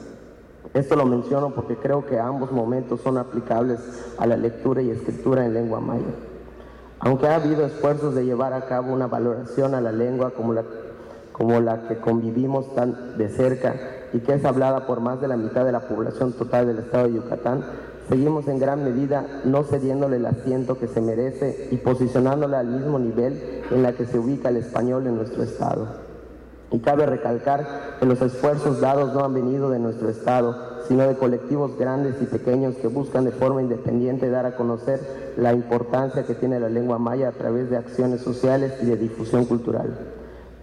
Esto 0.73 0.95
lo 0.95 1.07
menciono 1.07 1.51
porque 1.51 1.77
creo 1.77 2.07
que 2.07 2.21
ambos 2.21 2.53
momentos 2.53 3.01
son 3.01 3.19
aplicables 3.19 3.81
a 4.17 4.27
la 4.27 4.37
lectura 4.37 4.81
y 4.81 4.91
escritura 4.91 5.45
en 5.45 5.55
lengua 5.55 5.81
maya. 5.81 6.15
Aunque 7.01 7.27
ha 7.27 7.35
habido 7.35 7.67
esfuerzos 7.67 8.15
de 8.15 8.25
llevar 8.25 8.53
a 8.53 8.67
cabo 8.67 8.93
una 8.93 9.09
valoración 9.09 9.75
a 9.75 9.81
la 9.81 9.93
lengua 9.93 10.31
como 10.31 10.53
la, 10.53 10.65
como 11.33 11.61
la 11.61 11.89
que 11.89 11.99
convivimos 11.99 12.75
tan 12.75 13.19
de 13.19 13.29
cerca 13.29 13.75
y 14.15 14.21
que 14.21 14.35
es 14.35 14.45
hablada 14.45 14.87
por 14.87 15.01
más 15.01 15.21
de 15.21 15.27
la 15.27 15.37
mitad 15.37 15.65
de 15.65 15.73
la 15.73 15.89
población 15.89 16.33
total 16.33 16.69
del 16.69 16.79
estado 16.79 17.09
de 17.09 17.15
Yucatán, 17.15 17.65
seguimos 18.09 18.47
en 18.47 18.61
gran 18.61 18.85
medida 18.85 19.27
no 19.45 19.65
cediéndole 19.65 20.17
el 20.17 20.27
asiento 20.27 20.79
que 20.79 20.87
se 20.87 21.01
merece 21.01 21.69
y 21.73 21.77
posicionándola 21.79 22.61
al 22.61 22.69
mismo 22.69 23.01
nivel 23.01 23.65
en 23.73 23.83
la 23.83 23.93
que 23.93 24.07
se 24.07 24.21
ubica 24.21 24.51
el 24.51 24.59
español 24.59 25.09
en 25.09 25.17
nuestro 25.17 25.43
estado. 25.43 25.89
Y 26.71 26.79
cabe 26.79 27.07
recalcar 27.07 27.97
que 27.99 28.07
los 28.07 28.23
esfuerzos 28.23 28.81
dados 28.81 29.13
no 29.15 29.25
han 29.25 29.35
venido 29.35 29.69
de 29.69 29.81
nuestro 29.81 30.09
estado, 30.09 30.85
sino 30.87 31.09
de 31.09 31.17
colectivos 31.17 31.77
grandes 31.77 32.15
y 32.23 32.27
pequeños 32.27 32.77
que 32.77 32.87
buscan 32.87 33.25
de 33.25 33.33
forma 33.33 33.63
independiente 33.63 34.31
dar 34.31 34.47
a 34.47 34.55
conocer 34.55 35.01
la 35.37 35.53
importancia 35.53 36.25
que 36.25 36.35
tiene 36.35 36.61
la 36.61 36.69
lengua 36.69 36.99
maya 36.99 37.29
a 37.29 37.33
través 37.33 37.69
de 37.69 37.79
acciones 37.79 38.21
sociales 38.21 38.75
y 38.81 38.87
de 38.87 38.97
difusión 38.97 39.45
cultural. 39.45 40.14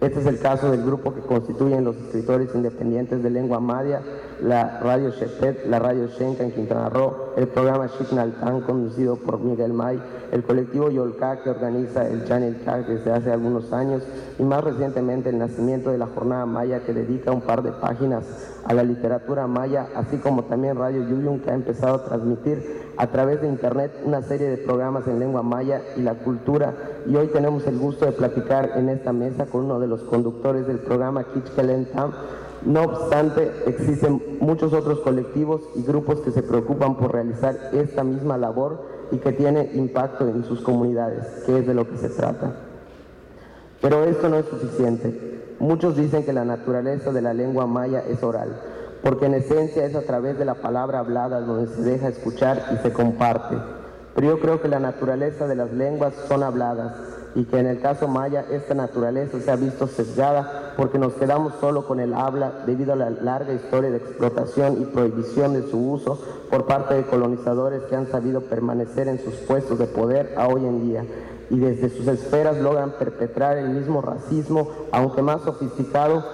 Este 0.02 0.18
es 0.18 0.26
el 0.26 0.40
caso 0.40 0.68
del 0.68 0.84
grupo 0.84 1.14
que 1.14 1.20
constituyen 1.20 1.84
los 1.84 1.94
escritores 1.94 2.52
independientes 2.56 3.22
de 3.22 3.30
lengua 3.30 3.60
maya, 3.60 4.02
la 4.42 4.80
Radio 4.80 5.10
Shepet, 5.10 5.64
la 5.68 5.78
Radio 5.78 6.08
Shenka 6.08 6.42
en 6.42 6.50
Quintana 6.50 6.88
Roo, 6.88 7.34
el 7.36 7.46
programa 7.46 7.86
Shiknaltan 7.86 8.62
conducido 8.62 9.14
por 9.14 9.38
Miguel 9.38 9.72
May, 9.72 10.02
el 10.32 10.42
colectivo 10.42 10.90
Yolka 10.90 11.44
que 11.44 11.50
organiza 11.50 12.08
el 12.08 12.24
Channel 12.24 12.62
K 12.64 12.78
desde 12.78 13.12
hace 13.12 13.30
algunos 13.30 13.72
años 13.72 14.02
y 14.40 14.42
más 14.42 14.64
recientemente 14.64 15.30
el 15.30 15.38
nacimiento 15.38 15.90
de 15.90 15.98
la 15.98 16.08
Jornada 16.08 16.46
Maya 16.46 16.80
que 16.80 16.92
dedica 16.92 17.30
un 17.30 17.42
par 17.42 17.62
de 17.62 17.70
páginas 17.70 18.24
a 18.64 18.74
la 18.74 18.82
literatura 18.82 19.46
maya, 19.46 19.88
así 19.94 20.18
como 20.18 20.44
también 20.44 20.76
Radio 20.76 21.06
Yuyun 21.08 21.40
que 21.40 21.50
ha 21.50 21.54
empezado 21.54 21.96
a 21.96 22.04
transmitir 22.04 22.82
a 22.96 23.06
través 23.08 23.40
de 23.40 23.48
internet 23.48 23.92
una 24.04 24.22
serie 24.22 24.48
de 24.48 24.58
programas 24.58 25.06
en 25.08 25.18
lengua 25.18 25.42
maya 25.42 25.82
y 25.96 26.02
la 26.02 26.14
cultura 26.14 26.74
y 27.06 27.16
hoy 27.16 27.28
tenemos 27.28 27.66
el 27.66 27.78
gusto 27.78 28.06
de 28.06 28.12
platicar 28.12 28.72
en 28.76 28.88
esta 28.88 29.12
mesa 29.12 29.46
con 29.46 29.64
uno 29.64 29.80
de 29.80 29.86
los 29.86 30.02
conductores 30.02 30.66
del 30.66 30.78
programa 30.78 31.24
Tam. 31.92 32.12
No 32.64 32.82
obstante, 32.82 33.50
existen 33.66 34.22
muchos 34.40 34.72
otros 34.72 35.00
colectivos 35.00 35.62
y 35.74 35.82
grupos 35.82 36.20
que 36.20 36.30
se 36.30 36.42
preocupan 36.42 36.96
por 36.96 37.12
realizar 37.12 37.56
esta 37.72 38.04
misma 38.04 38.38
labor 38.38 38.86
y 39.10 39.16
que 39.16 39.32
tiene 39.32 39.70
impacto 39.74 40.28
en 40.28 40.44
sus 40.44 40.60
comunidades, 40.60 41.26
que 41.44 41.58
es 41.58 41.66
de 41.66 41.74
lo 41.74 41.88
que 41.88 41.96
se 41.96 42.08
trata. 42.08 42.54
Pero 43.80 44.04
esto 44.04 44.28
no 44.28 44.36
es 44.36 44.46
suficiente. 44.46 45.51
Muchos 45.62 45.94
dicen 45.96 46.24
que 46.24 46.32
la 46.32 46.44
naturaleza 46.44 47.12
de 47.12 47.22
la 47.22 47.32
lengua 47.32 47.68
maya 47.68 48.02
es 48.08 48.20
oral, 48.24 48.48
porque 49.00 49.26
en 49.26 49.34
esencia 49.34 49.84
es 49.84 49.94
a 49.94 50.02
través 50.02 50.36
de 50.36 50.44
la 50.44 50.54
palabra 50.54 50.98
hablada 50.98 51.40
donde 51.40 51.72
se 51.72 51.82
deja 51.82 52.08
escuchar 52.08 52.64
y 52.74 52.82
se 52.82 52.92
comparte. 52.92 53.54
Pero 54.12 54.26
yo 54.26 54.40
creo 54.40 54.60
que 54.60 54.66
la 54.66 54.80
naturaleza 54.80 55.46
de 55.46 55.54
las 55.54 55.72
lenguas 55.72 56.14
son 56.26 56.42
habladas 56.42 56.94
y 57.36 57.44
que 57.44 57.60
en 57.60 57.66
el 57.66 57.80
caso 57.80 58.08
maya 58.08 58.44
esta 58.50 58.74
naturaleza 58.74 59.38
se 59.38 59.52
ha 59.52 59.56
visto 59.56 59.86
sesgada 59.86 60.74
porque 60.76 60.98
nos 60.98 61.12
quedamos 61.12 61.54
solo 61.60 61.86
con 61.86 62.00
el 62.00 62.12
habla 62.12 62.64
debido 62.66 62.94
a 62.94 62.96
la 62.96 63.10
larga 63.10 63.54
historia 63.54 63.92
de 63.92 63.98
explotación 63.98 64.82
y 64.82 64.86
prohibición 64.86 65.52
de 65.52 65.70
su 65.70 65.92
uso 65.92 66.18
por 66.50 66.66
parte 66.66 66.94
de 66.94 67.04
colonizadores 67.04 67.82
que 67.84 67.94
han 67.94 68.10
sabido 68.10 68.40
permanecer 68.40 69.06
en 69.06 69.20
sus 69.20 69.34
puestos 69.34 69.78
de 69.78 69.86
poder 69.86 70.34
a 70.36 70.48
hoy 70.48 70.66
en 70.66 70.82
día 70.88 71.04
y 71.50 71.58
desde 71.58 71.90
sus 71.90 72.06
esferas 72.08 72.56
logran 72.58 72.92
perpetrar 72.98 73.58
el 73.58 73.70
mismo 73.70 74.00
racismo, 74.00 74.70
aunque 74.90 75.22
más 75.22 75.42
sofisticado, 75.42 76.24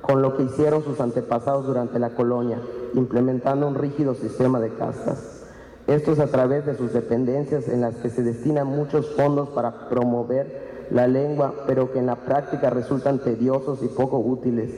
con 0.00 0.20
lo 0.20 0.36
que 0.36 0.42
hicieron 0.42 0.82
sus 0.82 1.00
antepasados 1.00 1.66
durante 1.66 1.98
la 1.98 2.10
colonia, 2.10 2.58
implementando 2.94 3.68
un 3.68 3.74
rígido 3.74 4.14
sistema 4.14 4.60
de 4.60 4.70
castas. 4.74 5.44
Esto 5.86 6.12
es 6.12 6.20
a 6.20 6.26
través 6.26 6.66
de 6.66 6.76
sus 6.76 6.92
dependencias 6.92 7.68
en 7.68 7.80
las 7.80 7.96
que 7.96 8.10
se 8.10 8.22
destinan 8.22 8.66
muchos 8.66 9.14
fondos 9.14 9.48
para 9.50 9.88
promover 9.88 10.86
la 10.90 11.06
lengua, 11.06 11.54
pero 11.66 11.92
que 11.92 11.98
en 11.98 12.06
la 12.06 12.16
práctica 12.16 12.70
resultan 12.70 13.18
tediosos 13.20 13.82
y 13.82 13.88
poco 13.88 14.18
útiles, 14.18 14.70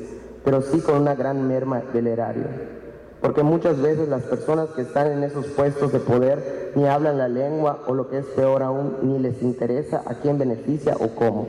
pero 0.44 0.62
sí 0.62 0.80
con 0.80 1.00
una 1.00 1.14
gran 1.14 1.46
merma 1.46 1.82
del 1.92 2.06
erario. 2.06 2.44
Porque 3.24 3.42
muchas 3.42 3.80
veces 3.80 4.06
las 4.10 4.22
personas 4.24 4.68
que 4.76 4.82
están 4.82 5.10
en 5.10 5.24
esos 5.24 5.46
puestos 5.46 5.90
de 5.92 5.98
poder 5.98 6.72
ni 6.74 6.86
hablan 6.86 7.16
la 7.16 7.26
lengua 7.26 7.78
o 7.86 7.94
lo 7.94 8.10
que 8.10 8.18
es 8.18 8.26
peor 8.26 8.62
aún, 8.62 8.98
ni 9.00 9.18
les 9.18 9.40
interesa 9.40 10.02
a 10.04 10.16
quién 10.16 10.36
beneficia 10.36 10.94
o 11.00 11.08
cómo. 11.14 11.46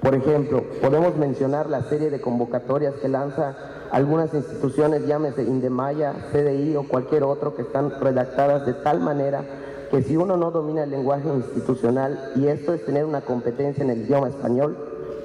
Por 0.00 0.14
ejemplo, 0.14 0.64
podemos 0.80 1.16
mencionar 1.16 1.68
la 1.68 1.82
serie 1.82 2.08
de 2.08 2.22
convocatorias 2.22 2.94
que 2.94 3.08
lanza 3.10 3.54
algunas 3.90 4.32
instituciones, 4.32 5.06
llámese 5.06 5.42
Indemaya, 5.42 6.14
CDI 6.32 6.76
o 6.76 6.88
cualquier 6.88 7.24
otro, 7.24 7.54
que 7.54 7.62
están 7.62 8.00
redactadas 8.00 8.64
de 8.64 8.72
tal 8.72 9.00
manera 9.00 9.44
que 9.90 10.02
si 10.02 10.16
uno 10.16 10.38
no 10.38 10.50
domina 10.50 10.84
el 10.84 10.90
lenguaje 10.90 11.28
institucional, 11.28 12.32
y 12.36 12.46
esto 12.46 12.72
es 12.72 12.82
tener 12.86 13.04
una 13.04 13.20
competencia 13.20 13.84
en 13.84 13.90
el 13.90 14.00
idioma 14.04 14.28
español, 14.28 14.74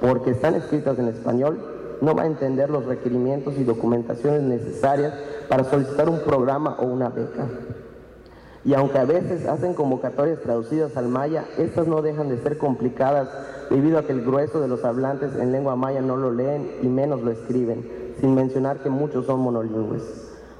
porque 0.02 0.32
están 0.32 0.56
escritas 0.56 0.98
en 0.98 1.08
español, 1.08 1.75
no 2.00 2.14
va 2.14 2.22
a 2.22 2.26
entender 2.26 2.70
los 2.70 2.84
requerimientos 2.84 3.54
y 3.58 3.64
documentaciones 3.64 4.42
necesarias 4.42 5.14
para 5.48 5.64
solicitar 5.64 6.08
un 6.08 6.20
programa 6.20 6.76
o 6.78 6.86
una 6.86 7.08
beca. 7.08 7.46
Y 8.64 8.74
aunque 8.74 8.98
a 8.98 9.04
veces 9.04 9.46
hacen 9.46 9.74
convocatorias 9.74 10.40
traducidas 10.40 10.96
al 10.96 11.08
maya, 11.08 11.44
estas 11.56 11.86
no 11.86 12.02
dejan 12.02 12.28
de 12.28 12.38
ser 12.38 12.58
complicadas 12.58 13.28
debido 13.70 13.98
a 13.98 14.02
que 14.02 14.12
el 14.12 14.24
grueso 14.24 14.60
de 14.60 14.66
los 14.66 14.84
hablantes 14.84 15.36
en 15.36 15.52
lengua 15.52 15.76
maya 15.76 16.00
no 16.00 16.16
lo 16.16 16.32
leen 16.32 16.72
y 16.82 16.88
menos 16.88 17.22
lo 17.22 17.30
escriben, 17.30 18.14
sin 18.20 18.34
mencionar 18.34 18.82
que 18.82 18.90
muchos 18.90 19.26
son 19.26 19.40
monolingües. 19.40 20.02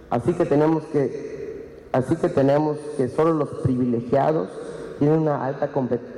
Así 0.09 0.35
que 0.35 0.47
tenemos 0.47 0.85
que, 0.85 1.89
así 1.91 2.15
que, 2.15 2.29
tenemos 2.29 2.79
que 2.97 3.09
solo 3.09 3.33
los 3.33 3.49
privilegiados 3.65 4.51
tienen 5.01 5.19
una 5.21 5.45
alta 5.45 5.71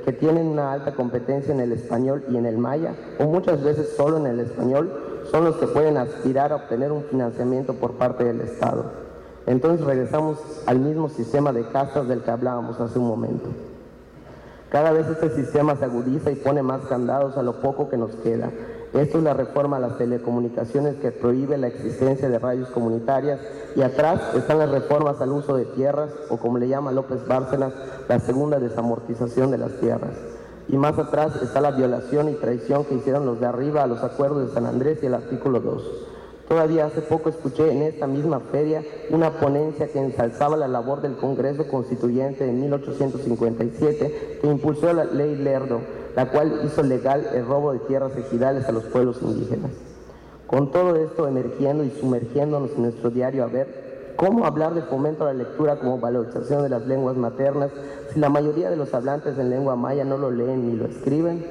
que 0.05 0.13
tienen 0.13 0.47
una 0.47 0.71
alta 0.71 0.93
competencia 0.93 1.53
en 1.53 1.59
el 1.59 1.71
español 1.71 2.23
y 2.29 2.37
en 2.37 2.45
el 2.45 2.57
maya, 2.57 2.93
o 3.19 3.25
muchas 3.25 3.63
veces 3.63 3.93
solo 3.97 4.17
en 4.17 4.27
el 4.27 4.39
español, 4.39 5.08
son 5.31 5.45
los 5.45 5.57
que 5.57 5.67
pueden 5.67 5.97
aspirar 5.97 6.51
a 6.51 6.57
obtener 6.57 6.91
un 6.91 7.03
financiamiento 7.03 7.73
por 7.73 7.93
parte 7.93 8.23
del 8.23 8.41
Estado. 8.41 8.85
Entonces 9.45 9.85
regresamos 9.85 10.37
al 10.65 10.79
mismo 10.79 11.09
sistema 11.09 11.51
de 11.51 11.67
castas 11.67 12.07
del 12.07 12.21
que 12.21 12.31
hablábamos 12.31 12.79
hace 12.79 12.99
un 12.99 13.07
momento. 13.07 13.49
Cada 14.69 14.91
vez 14.91 15.07
este 15.07 15.31
sistema 15.31 15.75
se 15.75 15.85
agudiza 15.85 16.29
y 16.29 16.35
pone 16.35 16.61
más 16.61 16.81
candados 16.81 17.37
a 17.37 17.41
lo 17.41 17.59
poco 17.59 17.89
que 17.89 17.97
nos 17.97 18.11
queda. 18.17 18.51
Esto 18.93 19.17
es 19.17 19.23
la 19.23 19.33
reforma 19.33 19.77
a 19.77 19.79
las 19.79 19.97
telecomunicaciones 19.97 20.95
que 20.95 21.11
prohíbe 21.11 21.57
la 21.57 21.67
existencia 21.67 22.29
de 22.29 22.39
radios 22.39 22.69
comunitarias 22.69 23.39
y 23.75 23.81
atrás 23.81 24.21
están 24.35 24.59
las 24.59 24.69
reformas 24.69 25.21
al 25.21 25.31
uso 25.31 25.55
de 25.55 25.65
tierras 25.65 26.11
o 26.29 26.37
como 26.37 26.57
le 26.57 26.67
llama 26.67 26.91
López 26.91 27.27
Bárcenas, 27.27 27.73
la 28.07 28.19
segunda 28.19 28.59
desamortización 28.59 29.51
de 29.51 29.57
las 29.59 29.73
tierras. 29.79 30.13
Y 30.71 30.77
más 30.77 30.97
atrás 30.99 31.35
está 31.41 31.61
la 31.61 31.71
violación 31.71 32.29
y 32.29 32.33
traición 32.33 32.85
que 32.85 32.93
hicieron 32.93 33.25
los 33.25 33.39
de 33.39 33.47
arriba 33.47 33.83
a 33.83 33.87
los 33.87 34.03
acuerdos 34.03 34.47
de 34.47 34.53
San 34.53 34.67
Andrés 34.67 34.99
y 35.01 35.07
el 35.07 35.15
artículo 35.15 35.59
2. 35.59 35.83
Todavía 36.47 36.85
hace 36.85 37.01
poco 37.01 37.29
escuché 37.29 37.71
en 37.71 37.81
esta 37.81 38.05
misma 38.05 38.39
feria 38.39 38.83
una 39.09 39.31
ponencia 39.39 39.87
que 39.87 39.99
ensalzaba 39.99 40.57
la 40.57 40.67
labor 40.67 41.01
del 41.01 41.15
Congreso 41.15 41.67
Constituyente 41.67 42.43
de 42.43 42.51
1857 42.51 44.39
que 44.41 44.47
impulsó 44.47 44.93
la 44.93 45.05
ley 45.05 45.35
Lerdo, 45.35 45.81
la 46.15 46.29
cual 46.31 46.61
hizo 46.65 46.83
legal 46.83 47.27
el 47.33 47.45
robo 47.45 47.73
de 47.73 47.79
tierras 47.79 48.15
ejidales 48.15 48.65
a 48.65 48.71
los 48.71 48.83
pueblos 48.85 49.21
indígenas. 49.21 49.71
Con 50.45 50.71
todo 50.71 50.95
esto 50.95 51.27
emergiendo 51.27 51.83
y 51.83 51.91
sumergiéndonos 51.91 52.71
en 52.75 52.83
nuestro 52.83 53.09
diario 53.09 53.43
a 53.43 53.47
ver 53.47 53.88
cómo 54.19 54.45
hablar 54.45 54.73
de 54.73 54.81
fomento 54.81 55.23
a 55.23 55.27
la 55.27 55.33
lectura 55.33 55.79
como 55.79 55.97
valorización 55.97 56.61
de 56.61 56.67
las 56.67 56.85
lenguas 56.85 57.15
maternas 57.15 57.71
si 58.11 58.19
la 58.19 58.27
mayoría 58.27 58.69
de 58.69 58.75
los 58.75 58.93
hablantes 58.93 59.37
en 59.39 59.49
lengua 59.49 59.77
maya 59.77 60.03
no 60.03 60.17
lo 60.17 60.29
leen 60.29 60.67
ni 60.67 60.75
lo 60.75 60.87
escriben, 60.87 61.45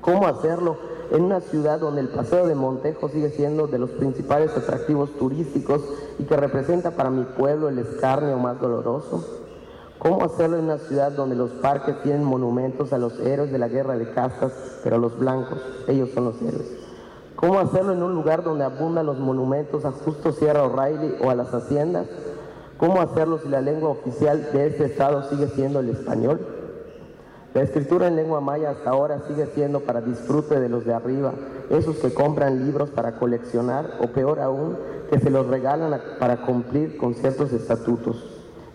cómo 0.00 0.26
hacerlo 0.26 0.78
en 1.12 1.22
una 1.22 1.40
ciudad 1.40 1.78
donde 1.78 2.00
el 2.00 2.08
Paseo 2.08 2.48
de 2.48 2.56
Montejo 2.56 3.08
sigue 3.08 3.30
siendo 3.30 3.68
de 3.68 3.78
los 3.78 3.90
principales 3.90 4.50
atractivos 4.56 5.16
turísticos 5.16 5.80
y 6.18 6.24
que 6.24 6.36
representa 6.36 6.90
para 6.90 7.10
mi 7.10 7.22
pueblo 7.22 7.68
el 7.68 7.78
escarnio 7.78 8.36
más 8.36 8.60
doloroso? 8.60 9.24
¿Cómo 10.00 10.24
hacerlo 10.24 10.58
en 10.58 10.64
una 10.64 10.78
ciudad 10.78 11.12
donde 11.12 11.36
los 11.36 11.52
parques 11.52 12.02
tienen 12.02 12.24
monumentos 12.24 12.92
a 12.92 12.98
los 12.98 13.20
héroes 13.20 13.52
de 13.52 13.58
la 13.58 13.68
guerra 13.68 13.96
de 13.96 14.10
castas, 14.10 14.52
pero 14.82 14.98
los 14.98 15.16
blancos, 15.16 15.60
ellos 15.86 16.10
son 16.12 16.24
los 16.24 16.42
héroes? 16.42 16.81
¿Cómo 17.42 17.58
hacerlo 17.58 17.92
en 17.92 18.04
un 18.04 18.14
lugar 18.14 18.44
donde 18.44 18.62
abundan 18.62 19.04
los 19.04 19.18
monumentos 19.18 19.84
a 19.84 19.90
Justo 19.90 20.30
Sierra 20.30 20.62
O'Reilly 20.62 21.16
o 21.24 21.28
a 21.28 21.34
las 21.34 21.52
haciendas? 21.52 22.06
¿Cómo 22.78 23.00
hacerlo 23.00 23.40
si 23.42 23.48
la 23.48 23.60
lengua 23.60 23.88
oficial 23.88 24.48
de 24.52 24.68
este 24.68 24.84
estado 24.84 25.28
sigue 25.28 25.48
siendo 25.48 25.80
el 25.80 25.88
español? 25.88 26.38
La 27.52 27.62
escritura 27.62 28.06
en 28.06 28.14
lengua 28.14 28.40
maya 28.40 28.70
hasta 28.70 28.90
ahora 28.90 29.22
sigue 29.26 29.46
siendo 29.46 29.80
para 29.80 30.00
disfrute 30.00 30.60
de 30.60 30.68
los 30.68 30.84
de 30.84 30.94
arriba, 30.94 31.32
esos 31.68 31.96
que 31.96 32.14
compran 32.14 32.64
libros 32.64 32.90
para 32.90 33.18
coleccionar 33.18 33.98
o 34.00 34.06
peor 34.12 34.38
aún, 34.38 34.76
que 35.10 35.18
se 35.18 35.28
los 35.28 35.48
regalan 35.48 36.00
para 36.20 36.42
cumplir 36.42 36.96
con 36.96 37.14
ciertos 37.14 37.52
estatutos. 37.52 38.24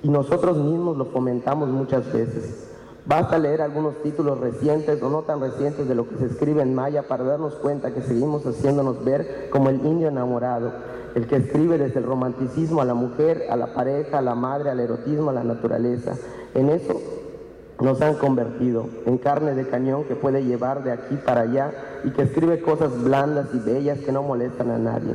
Y 0.04 0.10
nosotros 0.10 0.58
mismos 0.58 0.98
lo 0.98 1.06
fomentamos 1.06 1.70
muchas 1.70 2.12
veces. 2.12 2.67
Basta 3.08 3.40
leer 3.40 3.62
algunos 3.62 4.04
títulos 4.04 4.38
recientes 4.38 5.02
o 5.02 5.10
no 5.10 5.22
tan 5.22 5.40
recientes 5.40 5.88
de 5.88 5.96
lo 5.96 6.10
que 6.10 6.18
se 6.18 6.26
escribe 6.26 6.62
en 6.62 6.76
maya 6.76 7.04
para 7.04 7.24
darnos 7.24 7.56
cuenta 7.56 7.94
que 7.94 8.02
seguimos 8.02 8.46
haciéndonos 8.46 9.06
ver 9.06 9.48
como 9.50 9.70
el 9.70 9.78
indio 9.86 10.10
enamorado, 10.10 10.74
el 11.16 11.26
que 11.26 11.38
escribe 11.38 11.78
desde 11.78 12.00
el 12.00 12.06
romanticismo 12.06 12.82
a 12.82 12.86
la 12.86 12.96
mujer, 12.96 13.46
a 13.50 13.56
la 13.56 13.74
pareja, 13.74 14.18
a 14.18 14.22
la 14.22 14.36
madre, 14.36 14.72
al 14.72 14.82
erotismo, 14.82 15.30
a 15.30 15.34
la 15.34 15.46
naturaleza. 15.46 16.16
En 16.54 16.68
eso 16.68 17.00
nos 17.80 18.02
han 18.02 18.16
convertido 18.16 18.88
en 19.06 19.18
carne 19.18 19.56
de 19.56 19.70
cañón 19.70 20.04
que 20.04 20.16
puede 20.16 20.44
llevar 20.44 20.84
de 20.84 20.92
aquí 20.92 21.16
para 21.16 21.42
allá 21.42 21.72
y 22.04 22.10
que 22.10 22.24
escribe 22.24 22.60
cosas 22.60 23.02
blandas 23.02 23.48
y 23.54 23.60
bellas 23.60 24.00
que 24.00 24.12
no 24.12 24.22
molestan 24.22 24.70
a 24.70 24.78
nadie. 24.80 25.14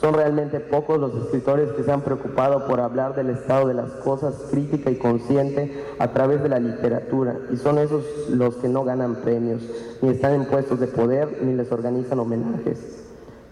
Son 0.00 0.14
realmente 0.14 0.60
pocos 0.60 0.98
los 0.98 1.14
escritores 1.14 1.72
que 1.72 1.82
se 1.82 1.92
han 1.92 2.00
preocupado 2.00 2.66
por 2.66 2.80
hablar 2.80 3.14
del 3.14 3.28
estado 3.28 3.68
de 3.68 3.74
las 3.74 3.90
cosas 3.96 4.34
crítica 4.50 4.90
y 4.90 4.96
consciente 4.96 5.84
a 5.98 6.08
través 6.08 6.42
de 6.42 6.48
la 6.48 6.58
literatura. 6.58 7.36
Y 7.52 7.58
son 7.58 7.76
esos 7.76 8.02
los 8.30 8.56
que 8.56 8.68
no 8.70 8.82
ganan 8.82 9.16
premios, 9.16 9.60
ni 10.00 10.08
están 10.08 10.32
en 10.32 10.46
puestos 10.46 10.80
de 10.80 10.86
poder, 10.86 11.40
ni 11.42 11.52
les 11.52 11.70
organizan 11.70 12.18
homenajes. 12.18 12.78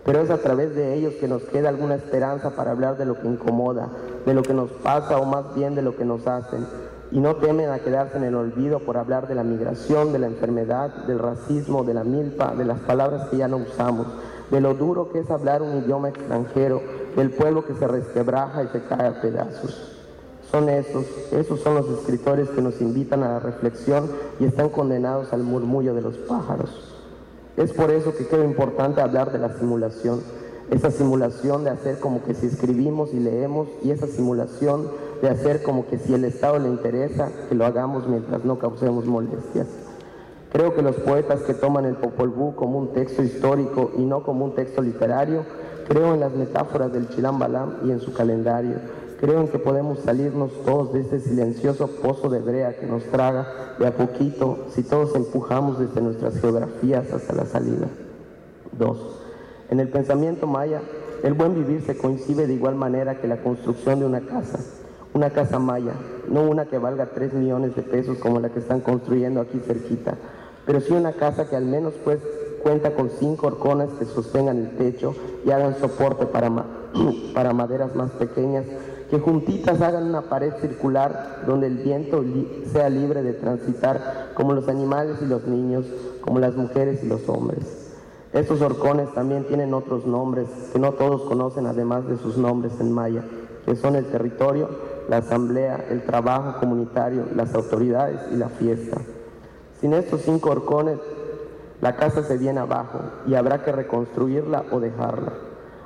Pero 0.06 0.20
es 0.20 0.30
a 0.30 0.38
través 0.38 0.74
de 0.74 0.94
ellos 0.94 1.12
que 1.20 1.28
nos 1.28 1.42
queda 1.42 1.68
alguna 1.68 1.96
esperanza 1.96 2.56
para 2.56 2.70
hablar 2.70 2.96
de 2.96 3.04
lo 3.04 3.20
que 3.20 3.28
incomoda, 3.28 3.90
de 4.24 4.32
lo 4.32 4.42
que 4.42 4.54
nos 4.54 4.70
pasa 4.70 5.18
o 5.18 5.26
más 5.26 5.54
bien 5.54 5.74
de 5.74 5.82
lo 5.82 5.96
que 5.96 6.06
nos 6.06 6.26
hacen. 6.26 6.66
Y 7.10 7.20
no 7.20 7.36
temen 7.36 7.68
a 7.68 7.80
quedarse 7.80 8.16
en 8.16 8.24
el 8.24 8.34
olvido 8.34 8.78
por 8.80 8.96
hablar 8.96 9.28
de 9.28 9.34
la 9.34 9.44
migración, 9.44 10.14
de 10.14 10.18
la 10.18 10.28
enfermedad, 10.28 11.04
del 11.06 11.18
racismo, 11.18 11.84
de 11.84 11.92
la 11.92 12.04
milpa, 12.04 12.54
de 12.54 12.64
las 12.64 12.78
palabras 12.80 13.28
que 13.28 13.36
ya 13.36 13.48
no 13.48 13.58
usamos, 13.58 14.06
de 14.50 14.60
lo 14.60 14.74
duro 14.74 15.10
que 15.10 15.20
es 15.20 15.30
hablar 15.30 15.62
un 15.62 15.78
idioma 15.78 16.08
extranjero, 16.08 16.80
del 17.16 17.30
pueblo 17.30 17.64
que 17.64 17.74
se 17.74 17.86
resquebraja 17.86 18.64
y 18.64 18.68
se 18.68 18.82
cae 18.84 19.08
a 19.08 19.20
pedazos. 19.20 19.94
Son 20.50 20.68
esos, 20.68 21.04
esos 21.32 21.60
son 21.60 21.74
los 21.74 21.88
escritores 21.90 22.48
que 22.48 22.62
nos 22.62 22.80
invitan 22.80 23.22
a 23.22 23.32
la 23.32 23.40
reflexión 23.40 24.10
y 24.40 24.46
están 24.46 24.70
condenados 24.70 25.32
al 25.32 25.42
murmullo 25.42 25.94
de 25.94 26.00
los 26.00 26.16
pájaros. 26.16 26.94
Es 27.56 27.72
por 27.72 27.90
eso 27.90 28.14
que 28.16 28.26
creo 28.26 28.44
importante 28.44 29.00
hablar 29.00 29.32
de 29.32 29.38
la 29.38 29.58
simulación, 29.58 30.22
esa 30.70 30.90
simulación 30.90 31.64
de 31.64 31.70
hacer 31.70 31.98
como 31.98 32.22
que 32.22 32.34
si 32.34 32.46
escribimos 32.46 33.12
y 33.12 33.20
leemos 33.20 33.68
y 33.82 33.90
esa 33.90 34.06
simulación 34.06 34.88
de 35.20 35.28
hacer 35.28 35.62
como 35.62 35.86
que 35.86 35.98
si 35.98 36.14
el 36.14 36.24
Estado 36.24 36.58
le 36.58 36.68
interesa, 36.68 37.30
que 37.48 37.54
lo 37.54 37.66
hagamos 37.66 38.06
mientras 38.06 38.44
no 38.44 38.58
causemos 38.58 39.04
molestias. 39.06 39.66
Creo 40.50 40.74
que 40.74 40.80
los 40.80 40.96
poetas 40.96 41.42
que 41.42 41.52
toman 41.52 41.84
el 41.84 41.96
Popol 41.96 42.30
Vuh 42.30 42.54
como 42.54 42.78
un 42.78 42.92
texto 42.94 43.22
histórico 43.22 43.90
y 43.98 44.04
no 44.04 44.22
como 44.22 44.46
un 44.46 44.54
texto 44.54 44.80
literario, 44.80 45.44
creo 45.86 46.14
en 46.14 46.20
las 46.20 46.32
metáforas 46.32 46.90
del 46.92 47.08
Chilam 47.10 47.38
Balam 47.38 47.76
y 47.84 47.90
en 47.90 48.00
su 48.00 48.14
calendario. 48.14 48.76
Creo 49.20 49.40
en 49.40 49.48
que 49.48 49.58
podemos 49.58 49.98
salirnos 49.98 50.50
todos 50.64 50.92
de 50.94 51.00
este 51.00 51.20
silencioso 51.20 51.88
pozo 51.88 52.30
de 52.30 52.38
brea 52.38 52.78
que 52.78 52.86
nos 52.86 53.02
traga 53.04 53.74
de 53.78 53.86
a 53.86 53.94
poquito 53.94 54.66
si 54.70 54.82
todos 54.82 55.14
empujamos 55.16 55.78
desde 55.78 56.00
nuestras 56.00 56.40
geografías 56.40 57.12
hasta 57.12 57.34
la 57.34 57.44
salida. 57.44 57.88
2. 58.78 58.98
En 59.70 59.80
el 59.80 59.88
pensamiento 59.88 60.46
maya, 60.46 60.80
el 61.24 61.34
buen 61.34 61.54
vivir 61.54 61.82
se 61.82 61.98
coincide 61.98 62.46
de 62.46 62.54
igual 62.54 62.76
manera 62.76 63.20
que 63.20 63.28
la 63.28 63.42
construcción 63.42 63.98
de 63.98 64.06
una 64.06 64.20
casa 64.20 64.60
una 65.14 65.30
casa 65.30 65.58
maya, 65.58 65.92
no 66.28 66.42
una 66.42 66.66
que 66.66 66.78
valga 66.78 67.06
3 67.06 67.32
millones 67.34 67.74
de 67.74 67.82
pesos 67.82 68.18
como 68.18 68.40
la 68.40 68.50
que 68.50 68.58
están 68.58 68.80
construyendo 68.80 69.40
aquí 69.40 69.58
cerquita, 69.58 70.14
pero 70.68 70.82
sí 70.82 70.92
una 70.92 71.12
casa 71.12 71.48
que 71.48 71.56
al 71.56 71.64
menos 71.64 71.94
pues 72.04 72.18
cuenta 72.62 72.94
con 72.94 73.08
cinco 73.18 73.46
horcones 73.46 73.88
que 73.98 74.04
sostengan 74.04 74.58
el 74.58 74.76
techo 74.76 75.14
y 75.46 75.50
hagan 75.50 75.78
soporte 75.78 76.26
para, 76.26 76.52
para 77.34 77.54
maderas 77.54 77.96
más 77.96 78.10
pequeñas, 78.10 78.66
que 79.08 79.18
juntitas 79.18 79.80
hagan 79.80 80.04
una 80.04 80.28
pared 80.28 80.52
circular 80.60 81.44
donde 81.46 81.68
el 81.68 81.78
viento 81.78 82.22
sea 82.70 82.90
libre 82.90 83.22
de 83.22 83.32
transitar 83.32 84.32
como 84.34 84.52
los 84.52 84.68
animales 84.68 85.16
y 85.22 85.24
los 85.24 85.46
niños, 85.46 85.86
como 86.20 86.38
las 86.38 86.54
mujeres 86.54 87.02
y 87.02 87.06
los 87.06 87.26
hombres. 87.30 87.64
Estos 88.34 88.60
horcones 88.60 89.10
también 89.14 89.44
tienen 89.44 89.72
otros 89.72 90.04
nombres 90.04 90.48
que 90.70 90.78
no 90.78 90.92
todos 90.92 91.22
conocen 91.22 91.64
además 91.64 92.06
de 92.06 92.18
sus 92.18 92.36
nombres 92.36 92.74
en 92.78 92.92
maya, 92.92 93.24
que 93.64 93.74
son 93.74 93.96
el 93.96 94.04
territorio, 94.04 94.68
la 95.08 95.16
asamblea, 95.16 95.86
el 95.88 96.02
trabajo 96.02 96.60
comunitario, 96.60 97.24
las 97.34 97.54
autoridades 97.54 98.20
y 98.30 98.36
la 98.36 98.50
fiesta. 98.50 98.98
Sin 99.80 99.92
estos 99.92 100.22
cinco 100.22 100.50
horcones, 100.50 100.98
la 101.80 101.94
casa 101.94 102.24
se 102.24 102.36
viene 102.36 102.60
abajo 102.60 102.98
y 103.26 103.34
habrá 103.34 103.62
que 103.62 103.70
reconstruirla 103.70 104.64
o 104.72 104.80
dejarla. 104.80 105.32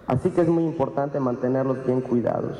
Así 0.06 0.30
que 0.30 0.40
es 0.40 0.48
muy 0.48 0.64
importante 0.64 1.20
mantenerlos 1.20 1.84
bien 1.84 2.00
cuidados. 2.00 2.58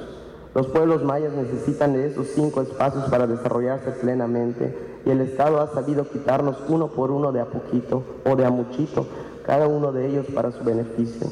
Los 0.54 0.66
pueblos 0.66 1.02
mayas 1.02 1.32
necesitan 1.32 1.94
de 1.94 2.06
esos 2.06 2.26
cinco 2.28 2.60
espacios 2.60 3.04
para 3.04 3.26
desarrollarse 3.26 3.92
plenamente 3.92 5.00
y 5.06 5.10
el 5.10 5.22
Estado 5.22 5.60
ha 5.60 5.68
sabido 5.68 6.08
quitarnos 6.08 6.58
uno 6.68 6.88
por 6.88 7.10
uno 7.10 7.32
de 7.32 7.40
a 7.40 7.46
poquito 7.46 8.02
o 8.26 8.36
de 8.36 8.44
a 8.44 8.50
muchito, 8.50 9.06
cada 9.46 9.66
uno 9.66 9.92
de 9.92 10.08
ellos 10.08 10.26
para 10.34 10.52
su 10.52 10.62
beneficio. 10.62 11.28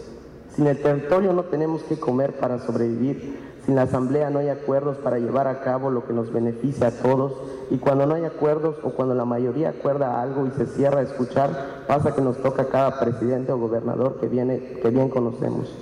Sin 0.57 0.67
el 0.67 0.81
territorio 0.81 1.35
no 1.35 1.45
tenemos 1.45 1.83
que 1.83 2.01
comer 2.01 2.33
para 2.41 2.59
sobrevivir 2.59 3.51
sin 3.65 3.77
la 3.77 3.83
asamblea 3.83 4.31
no 4.31 4.39
hay 4.39 4.49
acuerdos 4.49 4.97
para 4.99 5.19
llevar 5.19 5.47
a 5.47 5.61
cabo 5.61 5.91
lo 5.91 6.07
que 6.07 6.13
nos 6.13 6.33
beneficia 6.33 6.89
a 6.89 6.91
todos 6.91 7.33
y 7.71 7.79
cuando 7.79 8.05
no 8.05 8.15
hay 8.15 8.25
acuerdos 8.25 8.77
o 8.83 8.91
cuando 8.91 9.15
la 9.15 9.25
mayoría 9.25 9.71
acuerda 9.71 10.21
algo 10.21 10.47
y 10.47 10.51
se 10.51 10.67
cierra 10.67 11.01
a 11.01 11.03
escuchar, 11.03 11.51
pasa 11.87 12.15
que 12.15 12.21
nos 12.21 12.37
toca 12.39 12.67
cada 12.67 12.99
presidente 12.99 13.53
o 13.53 13.59
gobernador 13.59 14.19
que, 14.21 14.27
viene, 14.27 14.59
que 14.83 14.91
bien 14.91 15.09
conocemos. 15.09 15.73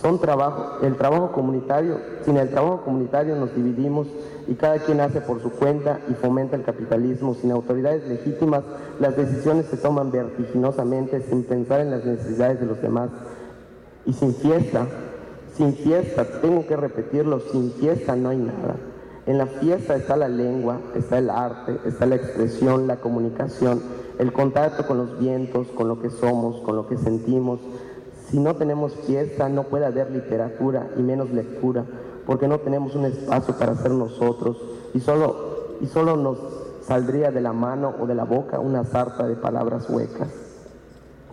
Son 0.00 0.20
trabajo, 0.20 0.84
el 0.84 0.96
trabajo 0.96 1.32
comunitario, 1.32 1.98
sin 2.26 2.36
el 2.36 2.50
trabajo 2.50 2.82
comunitario 2.82 3.34
nos 3.34 3.54
dividimos 3.54 4.06
y 4.46 4.54
cada 4.54 4.78
quien 4.78 5.00
hace 5.00 5.22
por 5.22 5.40
su 5.40 5.50
cuenta 5.50 6.00
y 6.10 6.12
fomenta 6.12 6.54
el 6.54 6.64
capitalismo. 6.64 7.34
Sin 7.34 7.50
autoridades 7.50 8.06
legítimas, 8.06 8.62
las 9.00 9.16
decisiones 9.16 9.66
se 9.66 9.78
toman 9.78 10.12
vertiginosamente 10.12 11.22
sin 11.22 11.44
pensar 11.44 11.80
en 11.80 11.92
las 11.92 12.04
necesidades 12.04 12.60
de 12.60 12.66
los 12.66 12.82
demás. 12.82 13.08
Y 14.04 14.12
sin 14.12 14.34
fiesta, 14.34 14.86
sin 15.56 15.74
fiesta, 15.74 16.26
tengo 16.42 16.66
que 16.66 16.76
repetirlo, 16.76 17.40
sin 17.40 17.72
fiesta 17.72 18.14
no 18.16 18.28
hay 18.28 18.36
nada. 18.36 18.76
En 19.26 19.38
la 19.38 19.46
fiesta 19.46 19.96
está 19.96 20.16
la 20.16 20.28
lengua, 20.28 20.78
está 20.94 21.18
el 21.18 21.30
arte, 21.30 21.80
está 21.84 22.06
la 22.06 22.14
expresión, 22.14 22.86
la 22.86 22.98
comunicación, 22.98 23.82
el 24.20 24.32
contacto 24.32 24.86
con 24.86 24.98
los 24.98 25.18
vientos, 25.18 25.66
con 25.68 25.88
lo 25.88 26.00
que 26.00 26.10
somos, 26.10 26.60
con 26.60 26.76
lo 26.76 26.86
que 26.86 26.96
sentimos. 26.96 27.58
Si 28.30 28.38
no 28.38 28.54
tenemos 28.54 28.94
fiesta, 29.04 29.48
no 29.48 29.64
puede 29.64 29.84
haber 29.84 30.12
literatura 30.12 30.90
y 30.96 31.02
menos 31.02 31.32
lectura, 31.32 31.84
porque 32.24 32.46
no 32.46 32.60
tenemos 32.60 32.94
un 32.94 33.06
espacio 33.06 33.54
para 33.58 33.74
ser 33.74 33.90
nosotros 33.90 34.58
y 34.94 35.00
solo, 35.00 35.76
y 35.80 35.86
solo 35.86 36.16
nos 36.16 36.38
saldría 36.86 37.32
de 37.32 37.40
la 37.40 37.52
mano 37.52 37.94
o 38.00 38.06
de 38.06 38.14
la 38.14 38.24
boca 38.24 38.60
una 38.60 38.84
sarta 38.84 39.26
de 39.26 39.34
palabras 39.34 39.90
huecas. 39.90 40.28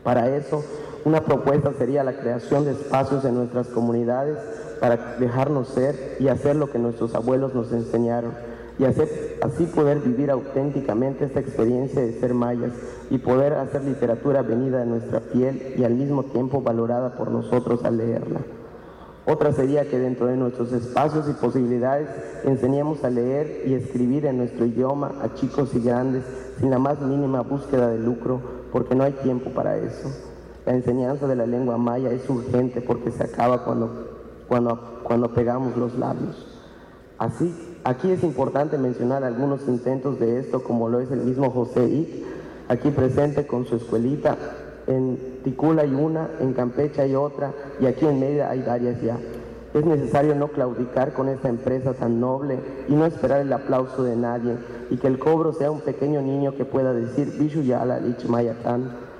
Para 0.03 0.35
eso 0.35 0.63
una 1.05 1.21
propuesta 1.21 1.73
sería 1.77 2.03
la 2.03 2.17
creación 2.17 2.65
de 2.65 2.71
espacios 2.71 3.23
en 3.25 3.35
nuestras 3.35 3.67
comunidades 3.67 4.37
para 4.83 5.15
dejarnos 5.17 5.69
ser 5.69 6.17
y 6.19 6.27
hacer 6.27 6.57
lo 6.57 6.69
que 6.69 6.77
nuestros 6.77 7.15
abuelos 7.15 7.55
nos 7.55 7.71
enseñaron 7.71 8.33
y 8.77 8.83
así 8.83 9.63
poder 9.73 9.99
vivir 9.99 10.29
auténticamente 10.29 11.23
esta 11.23 11.39
experiencia 11.39 12.01
de 12.01 12.19
ser 12.19 12.33
mayas 12.33 12.73
y 13.09 13.17
poder 13.19 13.53
hacer 13.53 13.85
literatura 13.85 14.41
venida 14.41 14.79
de 14.79 14.85
nuestra 14.85 15.21
piel 15.21 15.75
y 15.77 15.85
al 15.85 15.93
mismo 15.93 16.23
tiempo 16.23 16.61
valorada 16.61 17.15
por 17.15 17.31
nosotros 17.31 17.85
al 17.85 17.95
leerla. 17.95 18.41
Otra 19.25 19.53
sería 19.53 19.87
que 19.89 19.97
dentro 19.97 20.25
de 20.25 20.35
nuestros 20.35 20.73
espacios 20.73 21.29
y 21.29 21.33
posibilidades 21.33 22.09
enseñemos 22.43 23.05
a 23.05 23.09
leer 23.09 23.63
y 23.65 23.75
escribir 23.75 24.25
en 24.25 24.37
nuestro 24.37 24.65
idioma 24.65 25.13
a 25.21 25.33
chicos 25.33 25.73
y 25.75 25.79
grandes 25.79 26.25
sin 26.59 26.71
la 26.71 26.77
más 26.77 26.99
mínima 26.99 27.39
búsqueda 27.39 27.87
de 27.87 27.99
lucro, 27.99 28.41
porque 28.73 28.95
no 28.95 29.05
hay 29.05 29.13
tiempo 29.13 29.49
para 29.51 29.77
eso. 29.77 30.09
La 30.65 30.73
enseñanza 30.73 31.25
de 31.25 31.37
la 31.37 31.45
lengua 31.45 31.77
maya 31.77 32.11
es 32.11 32.29
urgente 32.29 32.81
porque 32.81 33.11
se 33.11 33.23
acaba 33.23 33.63
cuando, 33.63 34.12
cuando, 34.47 35.01
cuando 35.03 35.33
pegamos 35.33 35.75
los 35.77 35.97
labios. 35.97 36.47
Así, 37.17 37.53
aquí 37.83 38.11
es 38.11 38.23
importante 38.23 38.77
mencionar 38.77 39.23
algunos 39.23 39.67
intentos 39.67 40.19
de 40.19 40.39
esto, 40.39 40.63
como 40.63 40.89
lo 40.89 40.99
es 40.99 41.11
el 41.11 41.21
mismo 41.21 41.49
José 41.49 41.85
Ick, 41.85 42.25
aquí 42.69 42.91
presente 42.91 43.45
con 43.47 43.65
su 43.65 43.75
escuelita 43.75 44.37
en 44.87 45.39
Ticula 45.43 45.83
hay 45.83 45.93
una, 45.93 46.29
en 46.39 46.53
Campeche 46.53 47.01
hay 47.01 47.15
otra 47.15 47.53
y 47.79 47.85
aquí 47.85 48.05
en 48.05 48.19
Mérida 48.19 48.49
hay 48.49 48.61
varias 48.61 49.01
ya. 49.01 49.17
Es 49.73 49.85
necesario 49.85 50.35
no 50.35 50.49
claudicar 50.49 51.13
con 51.13 51.29
esta 51.29 51.49
empresa 51.49 51.93
tan 51.93 52.19
noble 52.19 52.59
y 52.87 52.93
no 52.93 53.05
esperar 53.05 53.41
el 53.41 53.51
aplauso 53.51 54.03
de 54.03 54.15
nadie 54.15 54.55
y 54.91 54.97
que 54.97 55.07
el 55.07 55.17
cobro 55.17 55.53
sea 55.53 55.71
un 55.71 55.81
pequeño 55.81 56.21
niño 56.21 56.55
que 56.55 56.65
pueda 56.65 56.93
decir 56.93 57.33
Bishu 57.39 57.61
Yala 57.61 57.99
Mayatán. 58.27 59.12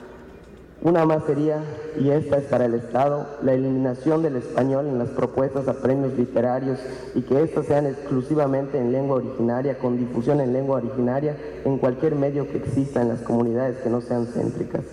Una 0.83 1.05
más 1.05 1.23
sería, 1.23 1.63
y 1.97 2.09
esta 2.09 2.39
es 2.39 2.43
para 2.43 2.65
el 2.65 2.73
Estado, 2.73 3.25
la 3.41 3.53
eliminación 3.53 4.21
del 4.21 4.35
español 4.35 4.87
en 4.87 4.99
las 4.99 5.07
propuestas 5.11 5.69
a 5.69 5.81
premios 5.81 6.11
literarios 6.17 6.77
y 7.15 7.21
que 7.21 7.41
éstas 7.41 7.67
sean 7.67 7.85
exclusivamente 7.85 8.77
en 8.77 8.91
lengua 8.91 9.15
originaria, 9.15 9.79
con 9.79 9.97
difusión 9.97 10.41
en 10.41 10.51
lengua 10.51 10.79
originaria 10.79 11.37
en 11.63 11.77
cualquier 11.77 12.15
medio 12.15 12.49
que 12.49 12.57
exista 12.57 13.01
en 13.01 13.07
las 13.07 13.21
comunidades 13.21 13.77
que 13.77 13.89
no 13.89 14.01
sean 14.01 14.27
céntricas. 14.27 14.83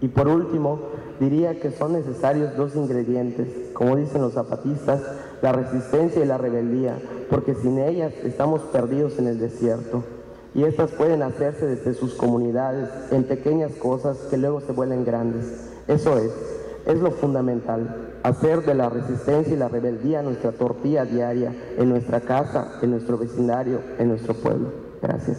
Y 0.00 0.06
por 0.06 0.28
último, 0.28 0.78
diría 1.18 1.58
que 1.58 1.72
son 1.72 1.94
necesarios 1.94 2.56
dos 2.56 2.76
ingredientes, 2.76 3.48
como 3.72 3.96
dicen 3.96 4.22
los 4.22 4.34
zapatistas, 4.34 5.00
la 5.42 5.50
resistencia 5.50 6.22
y 6.22 6.26
la 6.28 6.38
rebeldía, 6.38 6.98
porque 7.30 7.56
sin 7.56 7.80
ellas 7.80 8.12
estamos 8.22 8.60
perdidos 8.60 9.18
en 9.18 9.26
el 9.26 9.40
desierto. 9.40 10.04
Y 10.56 10.64
estas 10.64 10.90
pueden 10.92 11.22
hacerse 11.22 11.66
desde 11.66 11.92
sus 11.92 12.14
comunidades, 12.14 12.88
en 13.10 13.24
pequeñas 13.24 13.72
cosas 13.72 14.16
que 14.30 14.38
luego 14.38 14.62
se 14.62 14.72
vuelven 14.72 15.04
grandes. 15.04 15.70
Eso 15.86 16.16
es, 16.16 16.32
es 16.86 16.98
lo 16.98 17.10
fundamental, 17.10 18.14
hacer 18.22 18.64
de 18.64 18.74
la 18.74 18.88
resistencia 18.88 19.52
y 19.52 19.58
la 19.58 19.68
rebeldía 19.68 20.22
nuestra 20.22 20.52
tortilla 20.52 21.04
diaria, 21.04 21.54
en 21.76 21.90
nuestra 21.90 22.22
casa, 22.22 22.78
en 22.80 22.92
nuestro 22.92 23.18
vecindario, 23.18 23.80
en 23.98 24.08
nuestro 24.08 24.32
pueblo. 24.32 24.72
Gracias. 25.02 25.36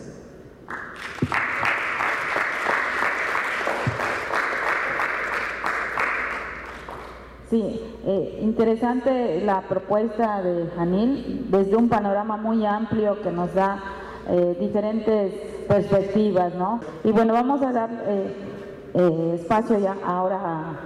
Sí, 7.49 7.81
eh, 8.05 8.39
interesante 8.43 9.41
la 9.43 9.61
propuesta 9.61 10.43
de 10.43 10.67
Janil 10.75 11.47
desde 11.49 11.75
un 11.75 11.89
panorama 11.89 12.37
muy 12.37 12.63
amplio 12.67 13.19
que 13.23 13.31
nos 13.31 13.51
da 13.55 13.96
eh, 14.29 14.57
diferentes 14.59 15.33
perspectivas, 15.67 16.53
¿no? 16.55 16.79
Y 17.03 17.11
bueno, 17.11 17.33
vamos 17.33 17.61
a 17.61 17.71
dar 17.71 17.89
eh, 18.05 19.33
espacio 19.35 19.79
ya 19.79 19.95
ahora 20.05 20.79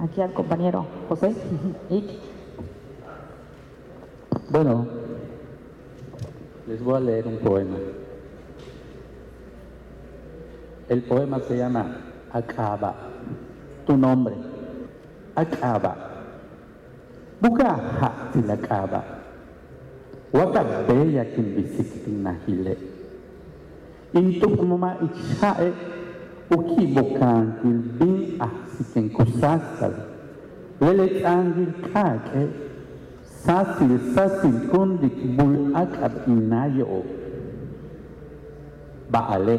aquí 0.00 0.20
al 0.20 0.32
compañero 0.32 0.86
José. 1.08 1.34
bueno, 4.50 4.86
les 6.66 6.82
voy 6.82 6.96
a 6.96 7.00
leer 7.00 7.26
un 7.26 7.38
poema. 7.38 7.76
El 10.88 11.02
poema 11.02 11.40
se 11.40 11.56
llama 11.56 11.96
Acaba, 12.32 12.94
tu 13.86 13.96
nombre. 13.96 14.34
Akaba. 15.34 15.96
Buka 17.40 17.76
hak 18.00 19.15
watabeyakin 20.32 21.46
bisiktinahile 21.56 22.74
intukmumaicha'e 24.14 25.70
ukibokankil 26.50 27.78
bin 27.98 28.38
ahsiken 28.38 29.10
kusasal 29.10 29.94
leletk'ankil 30.80 31.72
k'ak'e 31.90 32.44
sasil 33.46 33.92
sasil 34.14 34.56
kundik 34.70 35.14
bul 35.34 35.74
ak'ab 35.74 36.26
inayo'o 36.26 37.02
ba'ale 39.10 39.56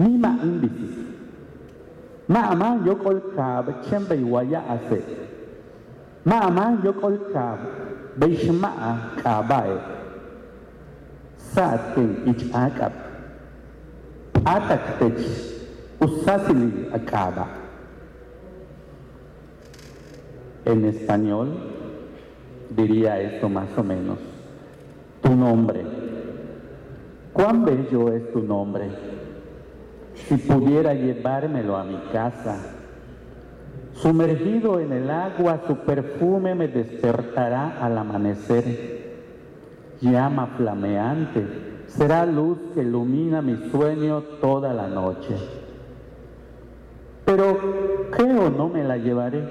nima'in 0.00 0.52
bisik 0.60 1.12
ma'aman 2.32 2.86
yok'olkab 2.86 3.84
chenbeiwaya 3.88 4.64
ase. 4.72 5.00
Ma'aman 6.24 6.80
yok'olkab 6.86 7.58
kab 8.12 8.20
beishma 8.20 9.16
kabae. 9.22 9.80
Satin 11.36 12.22
ich 12.26 12.52
akab. 12.52 12.92
Atak 14.44 14.98
tech 14.98 15.18
usasili 16.00 16.92
acaba. 16.92 17.46
En 20.64 20.84
español 20.84 21.48
diría 22.70 23.20
esto 23.20 23.48
más 23.48 23.68
o 23.76 23.82
menos. 23.82 24.18
Tu 25.22 25.34
nombre. 25.34 25.84
¿Cuán 27.32 27.64
bello 27.64 28.12
es 28.12 28.32
tu 28.32 28.42
nombre? 28.42 28.90
si 30.28 30.36
pudiera 30.36 30.94
llevármelo 30.94 31.76
a 31.76 31.84
mi 31.84 31.98
casa. 32.12 32.56
Sumergido 34.02 34.80
en 34.80 34.92
el 34.92 35.08
agua, 35.08 35.60
su 35.64 35.76
perfume 35.76 36.56
me 36.56 36.66
despertará 36.66 37.78
al 37.80 37.96
amanecer. 37.96 39.14
Llama 40.00 40.48
flameante, 40.56 41.46
será 41.86 42.26
luz 42.26 42.58
que 42.74 42.82
ilumina 42.82 43.40
mi 43.40 43.70
sueño 43.70 44.22
toda 44.40 44.74
la 44.74 44.88
noche. 44.88 45.36
Pero 47.24 48.10
creo 48.10 48.50
no 48.50 48.68
me 48.68 48.82
la 48.82 48.96
llevaré. 48.96 49.42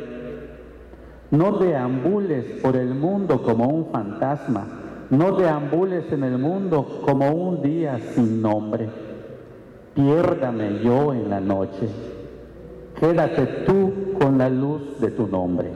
No 1.31 1.53
deambules 1.53 2.61
por 2.61 2.75
el 2.75 2.93
mundo 2.93 3.41
como 3.41 3.69
un 3.69 3.85
fantasma, 3.85 4.67
no 5.09 5.37
deambules 5.37 6.11
en 6.11 6.25
el 6.25 6.37
mundo 6.37 7.01
como 7.05 7.31
un 7.31 7.61
día 7.61 7.97
sin 8.13 8.41
nombre 8.41 8.89
piérdame 9.93 10.79
yo 10.83 11.13
en 11.13 11.29
la 11.29 11.39
noche, 11.39 11.89
quédate 13.01 13.47
tú 13.65 14.13
con 14.19 14.37
la 14.37 14.47
luz 14.47 14.99
de 15.01 15.09
tu 15.09 15.27
nombre. 15.27 15.71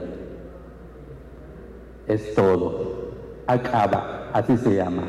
Es 2.06 2.34
todo. 2.36 3.06
Acaba, 3.48 4.30
así 4.32 4.56
se 4.56 4.76
llama. 4.76 5.02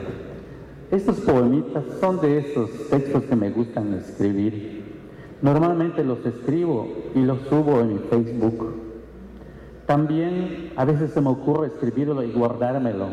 Estos 0.90 1.20
poemitas 1.20 1.84
son 2.02 2.20
de 2.20 2.40
esos 2.40 2.90
textos 2.90 3.24
que 3.24 3.36
me 3.36 3.52
gustan 3.52 3.94
escribir. 3.94 4.84
Normalmente 5.44 6.04
los 6.04 6.26
escribo 6.26 6.88
y 7.14 7.20
los 7.20 7.40
subo 7.50 7.82
en 7.82 7.94
mi 7.94 8.00
Facebook. 8.00 8.74
También 9.86 10.72
a 10.76 10.86
veces 10.86 11.12
se 11.12 11.22
me 11.22 11.30
ocurre 11.30 11.68
escribirlo 11.68 12.24
y 12.24 12.32
guardármelo 12.32 13.10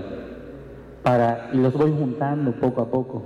para 1.03 1.51
y 1.53 1.59
los 1.59 1.75
voy 1.75 1.93
juntando 1.93 2.53
poco 2.53 2.81
a 2.81 2.87
poco 2.87 3.23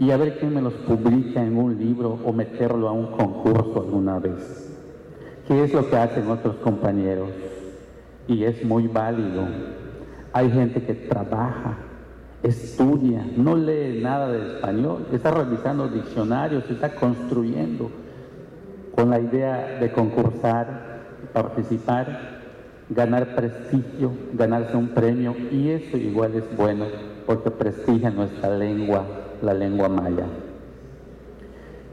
y 0.00 0.10
a 0.10 0.16
ver 0.16 0.38
quién 0.40 0.52
me 0.52 0.60
los 0.60 0.74
publica 0.74 1.40
en 1.40 1.56
un 1.56 1.78
libro 1.78 2.18
o 2.24 2.32
meterlo 2.32 2.88
a 2.88 2.92
un 2.92 3.06
concurso 3.12 3.80
alguna 3.80 4.18
vez. 4.18 4.69
¿Qué 5.46 5.64
es 5.64 5.72
lo 5.72 5.88
que 5.88 5.96
hacen 5.96 6.28
otros 6.28 6.56
compañeros? 6.56 7.30
Y 8.28 8.44
es 8.44 8.64
muy 8.64 8.86
válido. 8.86 9.46
Hay 10.32 10.50
gente 10.50 10.82
que 10.82 10.94
trabaja, 10.94 11.76
estudia, 12.42 13.26
no 13.36 13.56
lee 13.56 14.00
nada 14.02 14.30
de 14.30 14.54
español, 14.54 15.06
está 15.12 15.32
revisando 15.32 15.88
diccionarios, 15.88 16.70
está 16.70 16.94
construyendo 16.94 17.90
con 18.94 19.10
la 19.10 19.20
idea 19.20 19.78
de 19.80 19.90
concursar, 19.90 21.00
participar, 21.32 22.40
ganar 22.88 23.34
prestigio, 23.34 24.12
ganarse 24.34 24.76
un 24.76 24.88
premio 24.88 25.34
y 25.50 25.70
eso 25.70 25.96
igual 25.96 26.34
es 26.34 26.56
bueno 26.56 26.86
porque 27.26 27.50
prestigia 27.50 28.10
nuestra 28.10 28.56
lengua 28.56 29.04
la 29.42 29.54
lengua 29.54 29.88
maya. 29.88 30.26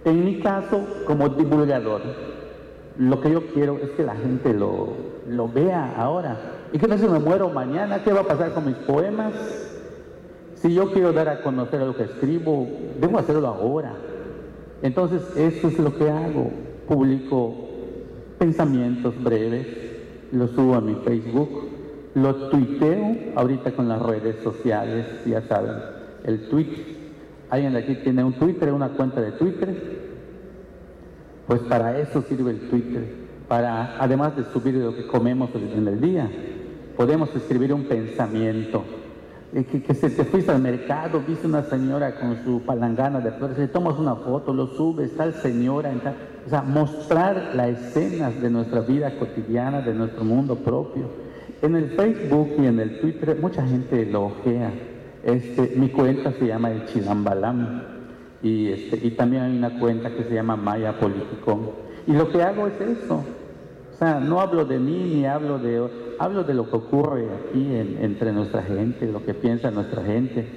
En 0.05 0.25
mi 0.25 0.39
caso, 0.39 0.85
como 1.05 1.29
divulgador, 1.29 2.01
lo 2.97 3.21
que 3.21 3.31
yo 3.31 3.47
quiero 3.47 3.77
es 3.77 3.91
que 3.91 4.03
la 4.03 4.15
gente 4.15 4.53
lo, 4.53 4.89
lo 5.27 5.47
vea 5.47 5.95
ahora. 5.97 6.37
¿Y 6.73 6.79
qué 6.79 6.87
tal 6.87 6.99
si 6.99 7.07
me 7.07 7.19
muero 7.19 7.49
mañana? 7.49 8.03
¿Qué 8.03 8.11
va 8.11 8.21
a 8.21 8.27
pasar 8.27 8.53
con 8.53 8.65
mis 8.65 8.75
poemas? 8.75 9.33
Si 10.55 10.73
yo 10.73 10.91
quiero 10.91 11.13
dar 11.13 11.29
a 11.29 11.41
conocer 11.41 11.81
lo 11.81 11.95
que 11.95 12.03
escribo, 12.03 12.67
debo 12.99 13.19
hacerlo 13.19 13.47
ahora. 13.47 13.93
Entonces, 14.81 15.21
eso 15.35 15.67
es 15.67 15.79
lo 15.79 15.95
que 15.95 16.09
hago. 16.09 16.49
Publico 16.87 17.53
pensamientos 18.39 19.13
breves, 19.21 19.67
los 20.31 20.51
subo 20.51 20.75
a 20.75 20.81
mi 20.81 20.95
Facebook, 20.95 21.49
lo 22.15 22.49
tuiteo 22.49 23.15
ahorita 23.35 23.71
con 23.73 23.87
las 23.87 24.01
redes 24.01 24.37
sociales, 24.43 25.05
ya 25.25 25.41
saben, 25.43 25.73
el 26.23 26.49
tweet. 26.49 26.97
¿Alguien 27.49 27.73
de 27.73 27.79
aquí 27.79 27.95
tiene 27.95 28.23
un 28.23 28.33
Twitter, 28.33 28.73
una 28.73 28.89
cuenta 28.89 29.21
de 29.21 29.31
Twitter? 29.33 29.96
Pues 31.47 31.61
para 31.61 31.97
eso 31.97 32.21
sirve 32.23 32.51
el 32.51 32.69
Twitter, 32.69 33.07
para 33.47 33.95
además 34.03 34.35
de 34.35 34.43
subir 34.51 34.75
lo 34.75 34.93
que 34.93 35.07
comemos 35.07 35.49
en 35.55 35.87
el 35.87 36.01
día, 36.01 36.29
podemos 36.97 37.33
escribir 37.33 37.73
un 37.73 37.85
pensamiento. 37.85 38.83
Que, 39.53 39.81
que 39.81 39.93
se 39.93 40.09
te 40.09 40.25
fuiste 40.25 40.51
al 40.51 40.61
mercado, 40.61 41.23
viste 41.25 41.47
una 41.47 41.63
señora 41.63 42.19
con 42.19 42.43
su 42.43 42.61
palangana 42.63 43.21
de 43.21 43.31
flores, 43.31 43.57
le 43.57 43.69
tomas 43.69 43.97
una 43.97 44.15
foto, 44.15 44.53
lo 44.53 44.67
subes, 44.67 45.15
tal 45.15 45.33
señora, 45.35 45.89
o 46.45 46.49
sea, 46.49 46.63
mostrar 46.63 47.51
las 47.55 47.69
escenas 47.69 48.41
de 48.41 48.49
nuestra 48.49 48.81
vida 48.81 49.17
cotidiana, 49.17 49.81
de 49.81 49.93
nuestro 49.93 50.25
mundo 50.25 50.57
propio. 50.57 51.05
En 51.61 51.77
el 51.77 51.91
Facebook 51.91 52.55
y 52.59 52.65
en 52.65 52.79
el 52.81 52.99
Twitter 52.99 53.37
mucha 53.39 53.65
gente 53.65 54.05
lo 54.05 54.25
ojea. 54.25 54.69
Este, 55.23 55.73
mi 55.77 55.89
cuenta 55.89 56.33
se 56.33 56.45
llama 56.45 56.69
el 56.71 56.85
Chilambalam 56.87 57.96
y, 58.41 58.67
este, 58.69 58.99
y 59.05 59.11
también 59.11 59.43
hay 59.43 59.57
una 59.57 59.79
cuenta 59.79 60.11
que 60.11 60.23
se 60.23 60.33
llama 60.33 60.55
Maya 60.55 60.99
Politicón. 60.99 61.71
Y 62.05 62.13
lo 62.13 62.29
que 62.29 62.41
hago 62.41 62.67
es 62.67 62.79
eso. 62.79 63.23
O 63.93 63.97
sea, 63.97 64.19
no 64.19 64.39
hablo 64.39 64.65
de 64.65 64.79
mí 64.79 65.11
ni 65.15 65.25
hablo 65.25 65.59
de... 65.59 66.07
Hablo 66.19 66.43
de 66.43 66.55
lo 66.55 66.67
que 66.67 66.75
ocurre 66.75 67.27
aquí 67.29 67.75
entre 68.01 68.31
nuestra 68.31 68.63
gente, 68.63 69.05
lo 69.05 69.23
que 69.23 69.35
piensa 69.35 69.69
nuestra 69.69 70.03
gente, 70.03 70.47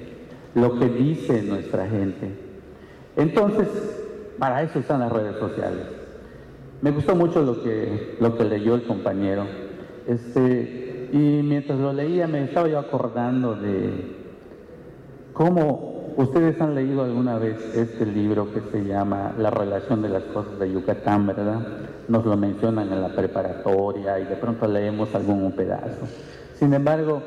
lo 0.55 0.79
que 0.79 0.87
dice 0.87 1.43
nuestra 1.43 1.87
gente. 1.87 2.31
Entonces, 3.15 3.67
para 4.39 4.63
eso 4.63 4.79
están 4.79 5.01
las 5.01 5.11
redes 5.11 5.37
sociales. 5.37 5.85
Me 6.81 6.89
gustó 6.89 7.15
mucho 7.15 7.43
lo 7.43 7.61
que, 7.61 8.17
lo 8.19 8.35
que 8.35 8.43
leyó 8.45 8.73
el 8.73 8.83
compañero. 8.83 9.45
Este, 10.07 11.09
y 11.13 11.43
mientras 11.43 11.77
lo 11.77 11.93
leía 11.93 12.25
me 12.27 12.43
estaba 12.43 12.67
yo 12.67 12.79
acordando 12.79 13.53
de 13.53 14.15
cómo 15.33 15.90
Ustedes 16.17 16.59
han 16.59 16.75
leído 16.75 17.03
alguna 17.03 17.37
vez 17.37 17.57
este 17.75 18.05
libro 18.05 18.51
que 18.53 18.61
se 18.71 18.83
llama 18.83 19.33
La 19.37 19.49
relación 19.49 20.01
de 20.01 20.09
las 20.09 20.23
cosas 20.23 20.59
de 20.59 20.71
Yucatán, 20.71 21.27
¿verdad? 21.27 21.59
Nos 22.07 22.25
lo 22.25 22.35
mencionan 22.35 22.91
en 22.91 23.01
la 23.01 23.09
preparatoria 23.09 24.19
y 24.19 24.25
de 24.25 24.35
pronto 24.35 24.67
leemos 24.67 25.13
algún 25.15 25.51
pedazo. 25.53 26.07
Sin 26.55 26.73
embargo, 26.73 27.21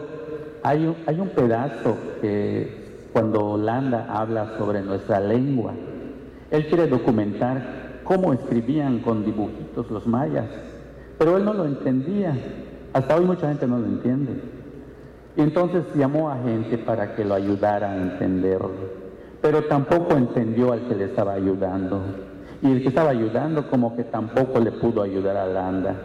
hay 0.62 0.86
un, 0.86 0.96
hay 1.06 1.18
un 1.18 1.28
pedazo 1.30 1.96
que 2.20 3.08
cuando 3.12 3.46
Holanda 3.46 4.06
habla 4.10 4.58
sobre 4.58 4.82
nuestra 4.82 5.18
lengua, 5.18 5.72
él 6.50 6.66
quiere 6.66 6.86
documentar 6.86 8.00
cómo 8.04 8.32
escribían 8.32 8.98
con 8.98 9.24
dibujitos 9.24 9.90
los 9.90 10.06
mayas, 10.06 10.46
pero 11.18 11.36
él 11.38 11.44
no 11.44 11.54
lo 11.54 11.64
entendía. 11.64 12.36
Hasta 12.92 13.16
hoy 13.16 13.24
mucha 13.24 13.48
gente 13.48 13.66
no 13.66 13.78
lo 13.78 13.86
entiende. 13.86 14.40
Y 15.36 15.40
entonces 15.40 15.82
llamó 15.94 16.30
a 16.30 16.38
gente 16.42 16.78
para 16.78 17.14
que 17.14 17.24
lo 17.24 17.34
ayudara 17.34 17.92
a 17.92 17.96
entenderlo. 17.96 19.04
Pero 19.42 19.64
tampoco 19.64 20.16
entendió 20.16 20.72
al 20.72 20.86
que 20.88 20.94
le 20.94 21.04
estaba 21.06 21.32
ayudando. 21.32 22.00
Y 22.62 22.70
el 22.70 22.82
que 22.82 22.88
estaba 22.88 23.10
ayudando 23.10 23.68
como 23.68 23.96
que 23.96 24.04
tampoco 24.04 24.60
le 24.60 24.72
pudo 24.72 25.02
ayudar 25.02 25.36
a 25.36 25.46
Landa. 25.46 25.96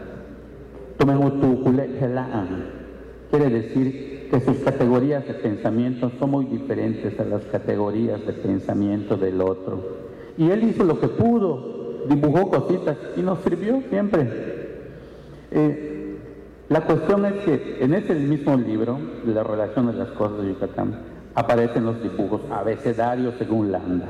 Quiere 3.29 3.49
decir 3.49 4.27
que 4.29 4.39
sus 4.41 4.57
categorías 4.57 5.25
de 5.25 5.35
pensamiento 5.35 6.11
son 6.19 6.31
muy 6.31 6.45
diferentes 6.45 7.17
a 7.19 7.23
las 7.23 7.43
categorías 7.45 8.25
de 8.25 8.33
pensamiento 8.33 9.15
del 9.15 9.41
otro. 9.41 9.99
Y 10.37 10.49
él 10.49 10.63
hizo 10.63 10.83
lo 10.83 10.99
que 10.99 11.07
pudo, 11.07 12.05
dibujó 12.09 12.49
cositas 12.49 12.97
y 13.15 13.21
nos 13.21 13.39
sirvió 13.39 13.81
siempre. 13.89 14.27
Eh, 15.51 15.98
la 16.69 16.81
cuestión 16.81 17.25
es 17.25 17.33
que 17.43 17.77
en 17.81 17.95
ese 17.95 18.13
mismo 18.13 18.55
libro, 18.55 18.99
La 19.25 19.43
relación 19.43 19.87
de 19.87 19.93
las 19.93 20.09
cosas 20.09 20.43
de 20.43 20.49
Yucatán, 20.49 20.99
aparecen 21.33 21.83
los 21.83 22.01
dibujos 22.03 22.41
abecedarios 22.51 23.33
según 23.39 23.71
Landa. 23.71 24.05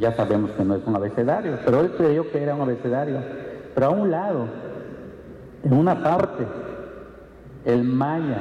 Ya 0.00 0.16
sabemos 0.16 0.52
que 0.52 0.64
no 0.64 0.74
es 0.74 0.86
un 0.86 0.96
abecedario, 0.96 1.58
pero 1.66 1.80
él 1.80 1.90
creyó 1.98 2.30
que 2.30 2.42
era 2.42 2.54
un 2.54 2.62
abecedario. 2.62 3.18
Pero 3.74 3.86
a 3.86 3.90
un 3.90 4.10
lado, 4.10 4.46
en 5.62 5.72
una 5.74 6.02
parte, 6.02 6.46
el 7.66 7.84
maya, 7.84 8.40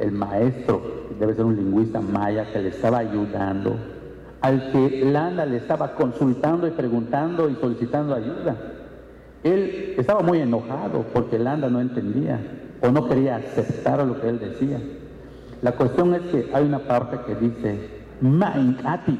el 0.00 0.10
maestro, 0.10 0.82
debe 1.20 1.34
ser 1.34 1.44
un 1.44 1.54
lingüista 1.54 2.00
maya 2.00 2.50
que 2.52 2.62
le 2.62 2.70
estaba 2.70 2.98
ayudando, 2.98 3.76
al 4.40 4.72
que 4.72 5.04
Landa 5.04 5.46
le 5.46 5.58
estaba 5.58 5.94
consultando 5.94 6.66
y 6.66 6.72
preguntando 6.72 7.48
y 7.48 7.54
solicitando 7.56 8.12
ayuda. 8.12 8.56
Él 9.44 9.94
estaba 9.98 10.20
muy 10.22 10.40
enojado 10.40 11.04
porque 11.12 11.38
Landa 11.38 11.68
no 11.68 11.80
entendía 11.80 12.40
o 12.84 12.92
no 12.92 13.08
quería 13.08 13.36
aceptar 13.36 14.04
lo 14.06 14.20
que 14.20 14.28
él 14.28 14.38
decía. 14.38 14.78
La 15.62 15.72
cuestión 15.72 16.14
es 16.14 16.20
que 16.22 16.50
hay 16.52 16.64
una 16.64 16.80
parte 16.80 17.18
que 17.26 17.34
dice 17.34 17.88
Mainkati. 18.20 19.18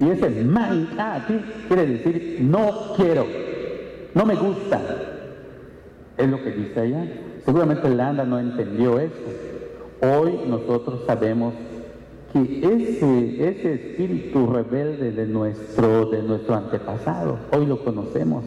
Y 0.00 0.10
ese 0.10 0.44
Mainkati 0.44 1.40
quiere 1.68 1.86
decir 1.86 2.38
no 2.40 2.94
quiero, 2.96 3.26
no 4.14 4.26
me 4.26 4.34
gusta. 4.34 4.80
Es 6.18 6.28
lo 6.28 6.42
que 6.42 6.50
dice 6.50 6.80
allá. 6.80 7.06
Seguramente 7.44 7.88
Landa 7.88 8.24
no 8.24 8.40
entendió 8.40 8.98
eso. 8.98 9.14
Hoy 10.02 10.40
nosotros 10.48 11.02
sabemos 11.06 11.54
que 12.32 12.58
ese, 12.60 13.48
ese 13.48 13.74
espíritu 13.74 14.52
rebelde 14.52 15.12
de 15.12 15.26
nuestro, 15.26 16.06
de 16.06 16.22
nuestro 16.22 16.56
antepasado, 16.56 17.38
hoy 17.52 17.66
lo 17.66 17.82
conocemos. 17.84 18.44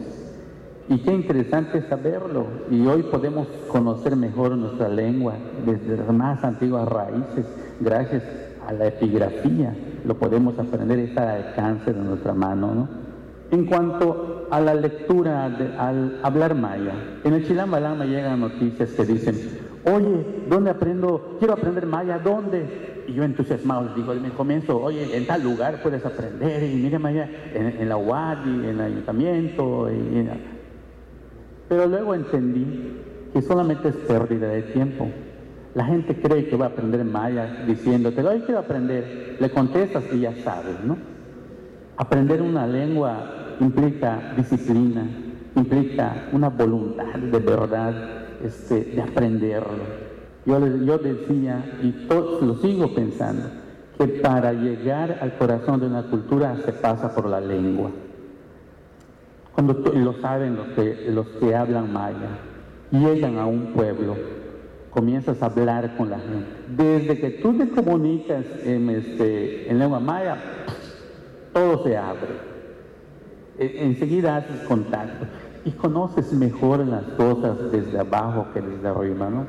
Y 0.90 0.98
qué 0.98 1.12
interesante 1.12 1.82
saberlo. 1.88 2.46
Y 2.68 2.84
hoy 2.84 3.04
podemos 3.04 3.46
conocer 3.68 4.16
mejor 4.16 4.56
nuestra 4.56 4.88
lengua 4.88 5.34
desde 5.64 5.96
las 5.96 6.12
más 6.12 6.42
antiguas 6.42 6.88
raíces, 6.88 7.46
gracias 7.78 8.24
a 8.66 8.72
la 8.72 8.88
epigrafía. 8.88 9.72
Lo 10.04 10.16
podemos 10.16 10.58
aprender, 10.58 10.98
está 10.98 11.32
al 11.32 11.44
alcance 11.44 11.92
de 11.92 12.00
nuestra 12.00 12.34
mano. 12.34 12.74
¿no? 12.74 12.88
En 13.52 13.66
cuanto 13.66 14.48
a 14.50 14.60
la 14.60 14.74
lectura, 14.74 15.44
al 15.78 16.18
hablar 16.24 16.56
maya, 16.56 16.94
en 17.22 17.34
el 17.34 17.46
Chilambalán 17.46 17.96
me 17.96 18.08
llegan 18.08 18.40
noticias 18.40 18.90
que 18.90 19.04
dicen, 19.04 19.36
oye, 19.84 20.26
¿dónde 20.48 20.70
aprendo? 20.70 21.36
Quiero 21.38 21.54
aprender 21.54 21.86
maya, 21.86 22.18
¿dónde? 22.18 23.04
Y 23.06 23.12
yo 23.12 23.22
entusiasmado 23.22 23.84
les 23.84 23.94
digo, 23.94 24.12
me 24.14 24.30
comienzo, 24.30 24.80
oye, 24.80 25.16
en 25.16 25.24
tal 25.24 25.44
lugar 25.44 25.80
puedes 25.84 26.04
aprender, 26.04 26.64
y 26.64 26.74
mire 26.74 26.98
maya, 26.98 27.30
en, 27.54 27.88
la 27.88 27.96
UAD, 27.96 28.42
en 28.42 28.64
el 28.64 28.80
ayuntamiento, 28.80 29.88
y, 29.88 30.28
pero 31.70 31.86
luego 31.86 32.16
entendí 32.16 32.96
que 33.32 33.40
solamente 33.42 33.90
es 33.90 33.94
pérdida 33.94 34.48
de 34.48 34.62
tiempo. 34.62 35.06
La 35.76 35.84
gente 35.84 36.20
cree 36.20 36.48
que 36.48 36.56
va 36.56 36.66
a 36.66 36.68
aprender 36.70 37.04
maya 37.04 37.62
diciéndote, 37.64 38.24
hoy 38.24 38.40
quiero 38.40 38.58
aprender. 38.58 39.36
Le 39.38 39.50
contestas 39.50 40.02
y 40.12 40.18
ya 40.18 40.34
sabes, 40.42 40.82
¿no? 40.84 40.96
Aprender 41.96 42.42
una 42.42 42.66
lengua 42.66 43.54
implica 43.60 44.32
disciplina, 44.36 45.06
implica 45.54 46.28
una 46.32 46.48
voluntad 46.48 47.14
de 47.14 47.38
verdad 47.38 47.94
este, 48.44 48.86
de 48.86 49.02
aprenderlo. 49.02 49.84
Yo, 50.46 50.58
yo 50.84 50.98
decía, 50.98 51.64
y 51.84 51.94
lo 52.44 52.56
sigo 52.56 52.92
pensando, 52.96 53.44
que 53.96 54.08
para 54.08 54.52
llegar 54.52 55.20
al 55.20 55.38
corazón 55.38 55.78
de 55.78 55.86
una 55.86 56.02
cultura 56.02 56.56
se 56.64 56.72
pasa 56.72 57.14
por 57.14 57.26
la 57.26 57.40
lengua. 57.40 57.92
Cuando 59.54 59.74
lo 59.74 60.12
saben 60.20 60.56
los 60.56 61.26
que, 61.38 61.54
hablan 61.54 61.92
maya, 61.92 62.38
llegan 62.90 63.38
a 63.38 63.46
un 63.46 63.72
pueblo, 63.72 64.16
comienzas 64.90 65.42
a 65.42 65.46
hablar 65.46 65.96
con 65.96 66.10
la 66.10 66.18
gente. 66.18 66.46
Desde 66.68 67.18
que 67.20 67.30
tú 67.30 67.56
te 67.58 67.68
comunicas 67.68 68.44
en, 68.64 68.90
este, 68.90 69.70
en 69.70 69.78
lengua 69.78 70.00
maya, 70.00 70.36
todo 71.52 71.82
se 71.84 71.96
abre. 71.96 72.50
E, 73.58 73.84
enseguida 73.84 74.36
haces 74.36 74.60
contacto 74.62 75.26
y 75.64 75.72
conoces 75.72 76.32
mejor 76.32 76.86
las 76.86 77.04
cosas 77.16 77.70
desde 77.70 77.98
abajo 77.98 78.46
que 78.54 78.60
desde 78.60 78.88
arriba, 78.88 79.28
¿no? 79.28 79.46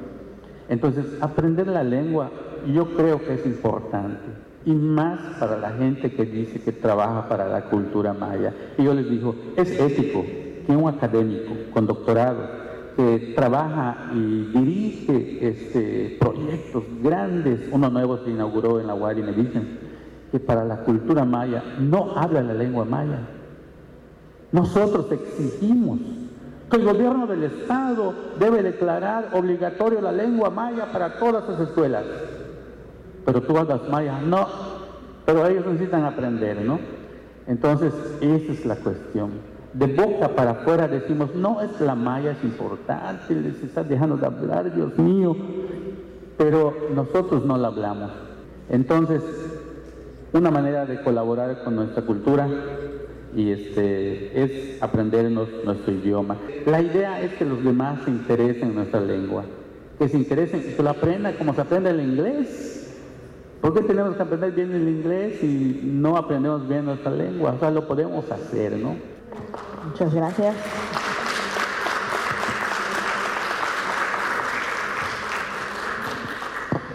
Entonces, 0.67 1.05
aprender 1.21 1.67
la 1.67 1.83
lengua 1.83 2.31
yo 2.73 2.95
creo 2.95 3.19
que 3.19 3.33
es 3.33 3.45
importante 3.45 4.50
y 4.65 4.71
más 4.71 5.19
para 5.39 5.57
la 5.57 5.71
gente 5.71 6.11
que 6.11 6.25
dice 6.25 6.61
que 6.61 6.71
trabaja 6.71 7.27
para 7.27 7.47
la 7.47 7.65
cultura 7.65 8.13
maya. 8.13 8.53
Y 8.77 8.83
yo 8.83 8.93
les 8.93 9.09
digo, 9.09 9.35
es 9.55 9.71
ético 9.79 10.23
que 10.65 10.75
un 10.75 10.89
académico 10.89 11.53
con 11.73 11.87
doctorado 11.87 12.61
que 12.95 13.33
trabaja 13.35 14.11
y 14.13 14.51
dirige 14.53 15.47
este, 15.47 16.17
proyectos 16.19 16.83
grandes, 17.01 17.61
uno 17.71 17.89
nuevo 17.89 18.17
se 18.19 18.29
inauguró 18.29 18.79
en 18.79 18.87
la 18.87 18.95
me 18.95 19.31
dicen 19.31 19.79
que 20.31 20.39
para 20.39 20.63
la 20.63 20.83
cultura 20.83 21.25
maya 21.25 21.63
no 21.79 22.13
habla 22.15 22.41
la 22.41 22.53
lengua 22.53 22.85
maya. 22.85 23.19
Nosotros 24.51 25.11
exigimos 25.11 25.99
que 26.69 26.77
el 26.77 26.85
gobierno 26.85 27.27
del 27.27 27.43
Estado 27.43 28.13
debe 28.39 28.61
declarar 28.63 29.29
obligatorio 29.33 30.01
la 30.01 30.11
lengua 30.11 30.49
maya 30.49 30.91
para 30.91 31.17
todas 31.17 31.47
las 31.49 31.59
escuelas 31.59 32.03
pero 33.25 33.41
tú 33.41 33.57
hablas 33.57 33.87
maya, 33.89 34.19
no, 34.19 34.47
pero 35.25 35.45
ellos 35.47 35.65
necesitan 35.65 36.03
aprender, 36.03 36.61
¿no? 36.61 36.79
Entonces, 37.47 37.93
esa 38.21 38.51
es 38.51 38.65
la 38.65 38.75
cuestión. 38.75 39.31
de 39.73 39.87
boca 39.87 40.35
para 40.35 40.51
afuera 40.51 40.87
decimos, 40.87 41.33
no, 41.33 41.61
es 41.61 41.79
la 41.79 41.95
maya 41.95 42.31
es 42.31 42.43
importante, 42.43 43.33
les 43.33 43.63
está 43.63 43.83
dejando 43.83 44.17
de 44.17 44.25
hablar, 44.25 44.73
Dios 44.75 44.97
mío, 44.97 45.35
pero 46.37 46.75
nosotros 46.93 47.45
no 47.45 47.57
la 47.57 47.69
hablamos. 47.69 48.11
Entonces, 48.69 49.21
una 50.33 50.51
manera 50.51 50.85
de 50.85 51.01
colaborar 51.01 51.63
con 51.63 51.75
nuestra 51.75 52.03
cultura 52.03 52.47
y 53.35 53.51
este, 53.51 54.43
es 54.43 54.81
aprendernos 54.81 55.47
nuestro 55.65 55.93
idioma. 55.93 56.37
La 56.65 56.81
idea 56.81 57.21
es 57.21 57.33
que 57.33 57.45
los 57.45 57.63
demás 57.63 57.99
se 58.03 58.11
interesen 58.11 58.69
en 58.69 58.75
nuestra 58.75 59.01
lengua, 59.01 59.43
que 59.99 60.09
se 60.09 60.17
interesen 60.17 60.61
que 60.75 60.83
lo 60.83 60.89
aprendan 60.89 61.33
como 61.33 61.53
se 61.53 61.61
aprende 61.61 61.89
el 61.89 62.01
inglés. 62.01 62.80
¿Por 63.61 63.75
qué 63.75 63.81
tenemos 63.81 64.15
que 64.15 64.23
aprender 64.23 64.51
bien 64.53 64.73
el 64.73 64.87
inglés 64.87 65.43
y 65.43 65.81
no 65.83 66.17
aprendemos 66.17 66.67
bien 66.67 66.85
nuestra 66.85 67.11
lengua? 67.11 67.53
O 67.53 67.59
sea, 67.59 67.69
lo 67.69 67.87
podemos 67.87 68.29
hacer, 68.31 68.73
¿no? 68.73 68.95
Muchas 69.85 70.13
gracias. 70.13 70.55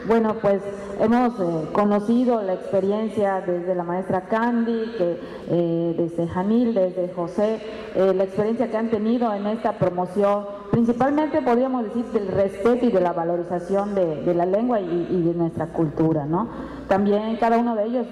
Bueno, 0.06 0.36
pues 0.40 0.62
hemos 1.00 1.38
eh, 1.40 1.68
conocido 1.72 2.40
la 2.40 2.54
experiencia 2.54 3.42
desde 3.44 3.74
la 3.74 3.82
maestra 3.82 4.22
Candy, 4.22 4.92
eh, 5.00 5.94
desde 5.96 6.28
Janil, 6.28 6.74
desde 6.74 7.12
José, 7.12 7.60
eh, 7.94 8.12
la 8.14 8.24
experiencia 8.24 8.70
que 8.70 8.76
han 8.76 8.88
tenido 8.88 9.34
en 9.34 9.46
esta 9.46 9.72
promoción, 9.78 10.44
principalmente 10.70 11.42
podríamos 11.42 11.84
decir 11.84 12.04
del 12.06 12.28
respeto 12.28 12.86
y 12.86 12.92
de 12.92 13.00
la 13.00 13.12
valorización 13.12 13.94
de, 13.94 14.34
la 14.34 14.46
lengua 14.46 14.80
y, 14.80 15.22
de 15.22 15.34
nuestra 15.34 15.66
cultura, 15.68 16.26
¿no? 16.26 16.48
También 16.88 17.36
cada 17.36 17.58
uno 17.58 17.74
de 17.74 17.84
ellos 17.84 18.06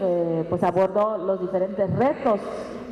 pues 0.48 0.62
abordó 0.62 1.18
los 1.18 1.40
diferentes 1.40 1.94
retos 1.96 2.40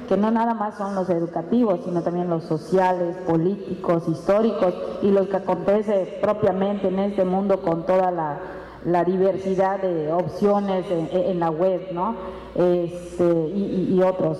que 0.08 0.16
no 0.16 0.30
nada 0.30 0.54
más 0.54 0.76
son 0.76 0.94
los 0.94 1.08
educativos, 1.08 1.80
sino 1.84 2.02
también 2.02 2.28
los 2.28 2.44
sociales, 2.44 3.16
políticos, 3.26 4.04
históricos 4.08 4.74
y 5.02 5.10
los 5.10 5.28
que 5.28 5.36
acontece 5.36 6.18
propiamente 6.20 6.88
en 6.88 6.98
este 6.98 7.24
mundo 7.24 7.62
con 7.62 7.86
toda 7.86 8.10
la, 8.10 9.04
diversidad 9.04 9.80
de 9.80 10.12
opciones 10.12 10.84
en, 10.90 11.40
la 11.40 11.50
web, 11.50 11.88
¿no? 11.92 12.14
Este, 12.54 13.24
y, 13.24 14.02
otros. 14.02 14.38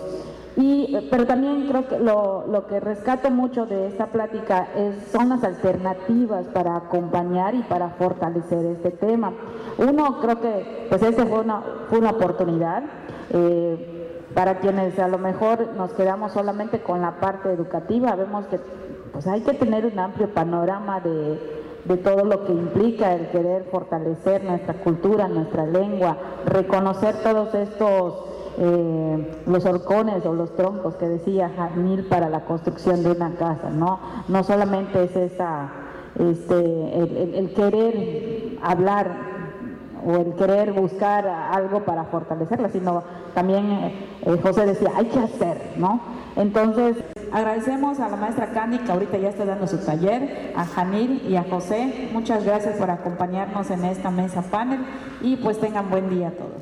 Y, 0.57 1.09
pero 1.11 1.27
también 1.27 1.67
creo 1.67 1.89
que 1.89 1.99
lo, 1.99 2.47
lo, 2.47 2.67
que 2.67 2.79
rescato 2.79 3.31
mucho 3.31 3.65
de 3.65 3.87
esta 3.87 4.09
plática 4.09 4.69
es, 4.77 5.11
son 5.11 5.31
las 5.31 5.43
alternativas 5.45 6.45
para 6.53 6.77
acompañar 6.77 7.55
y 7.55 7.63
para 7.63 7.89
fortalecer 7.91 8.67
este 8.67 8.91
tema. 8.91 9.33
Uno, 9.79 10.21
creo 10.21 10.41
que 10.41 10.87
pues 10.91 11.03
este 11.03 11.25
fue 11.25 11.41
una, 11.41 11.63
fue 11.89 12.01
una 12.01 12.11
oportunidad. 12.11 12.83
Eh, 13.31 13.89
para 14.35 14.61
quienes 14.61 14.99
a 14.99 15.09
lo 15.09 15.19
mejor 15.19 15.75
nos 15.77 15.93
quedamos 15.93 16.33
solamente 16.33 16.81
con 16.81 17.03
la 17.03 17.21
parte 17.21 17.53
educativa, 17.53 18.15
vemos 18.17 18.47
que 18.47 18.59
pues 19.13 19.27
hay 19.27 19.43
que 19.43 19.53
tener 19.55 19.85
un 19.85 19.99
amplio 19.99 20.29
panorama 20.31 21.01
de, 21.01 21.61
todo 22.03 22.25
lo 22.25 22.45
que 22.47 22.53
implica 22.53 23.13
el 23.15 23.29
querer 23.29 23.65
fortalecer 23.65 24.45
nuestra 24.45 24.75
cultura, 24.75 25.29
nuestra 25.29 25.67
lengua, 25.67 26.17
reconocer 26.47 27.17
todos 27.23 27.55
estos, 27.55 28.15
eh, 28.59 29.43
los 29.47 29.65
horcones 29.65 30.25
o 30.27 30.35
los 30.35 30.55
troncos 30.57 30.97
que 30.97 31.09
decía 31.09 31.51
Jamil 31.57 32.05
para 32.07 32.29
la 32.29 32.45
construcción 32.45 33.03
de 33.03 33.11
una 33.11 33.35
casa, 33.35 33.71
¿no? 33.71 34.01
No 34.29 34.45
solamente 34.45 35.05
es 35.05 35.17
esa, 35.17 35.71
este, 36.19 37.39
el 37.39 37.55
querer 37.55 38.59
hablar 38.63 39.33
o 40.05 40.17
el 40.17 40.35
querer 40.35 40.73
buscar 40.73 41.27
algo 41.27 41.85
para 41.85 42.05
fortalecerla, 42.05 42.69
sino 42.69 43.03
también 43.35 43.71
eh, 43.71 44.09
eh, 44.23 44.39
José 44.43 44.67
decía, 44.67 44.91
hay 44.97 45.07
que 45.07 45.19
hacer, 45.19 45.75
¿no? 45.77 46.01
Entonces, 46.37 46.97
agradecemos 47.31 48.01
a 48.01 48.09
la 48.09 48.17
maestra 48.17 48.53
Candy, 48.53 48.79
que 48.79 48.93
ahorita 48.93 49.19
ya 49.19 49.29
está 49.29 49.45
dando 49.45 49.67
su 49.67 49.79
taller, 49.79 50.53
a 50.57 50.65
Janil 50.65 51.23
y 51.29 51.37
a 51.37 51.45
José. 51.45 52.11
Muchas 52.13 52.45
gracias 52.45 52.77
por 52.77 52.91
acompañarnos 52.91 53.71
en 53.71 53.85
esta 53.85 54.11
mesa 54.11 54.43
panel 54.43 54.81
y 55.21 55.37
pues 55.37 55.61
tengan 55.61 55.91
buen 55.91 56.09
día 56.11 56.29
a 56.29 56.33
todos. 56.33 56.62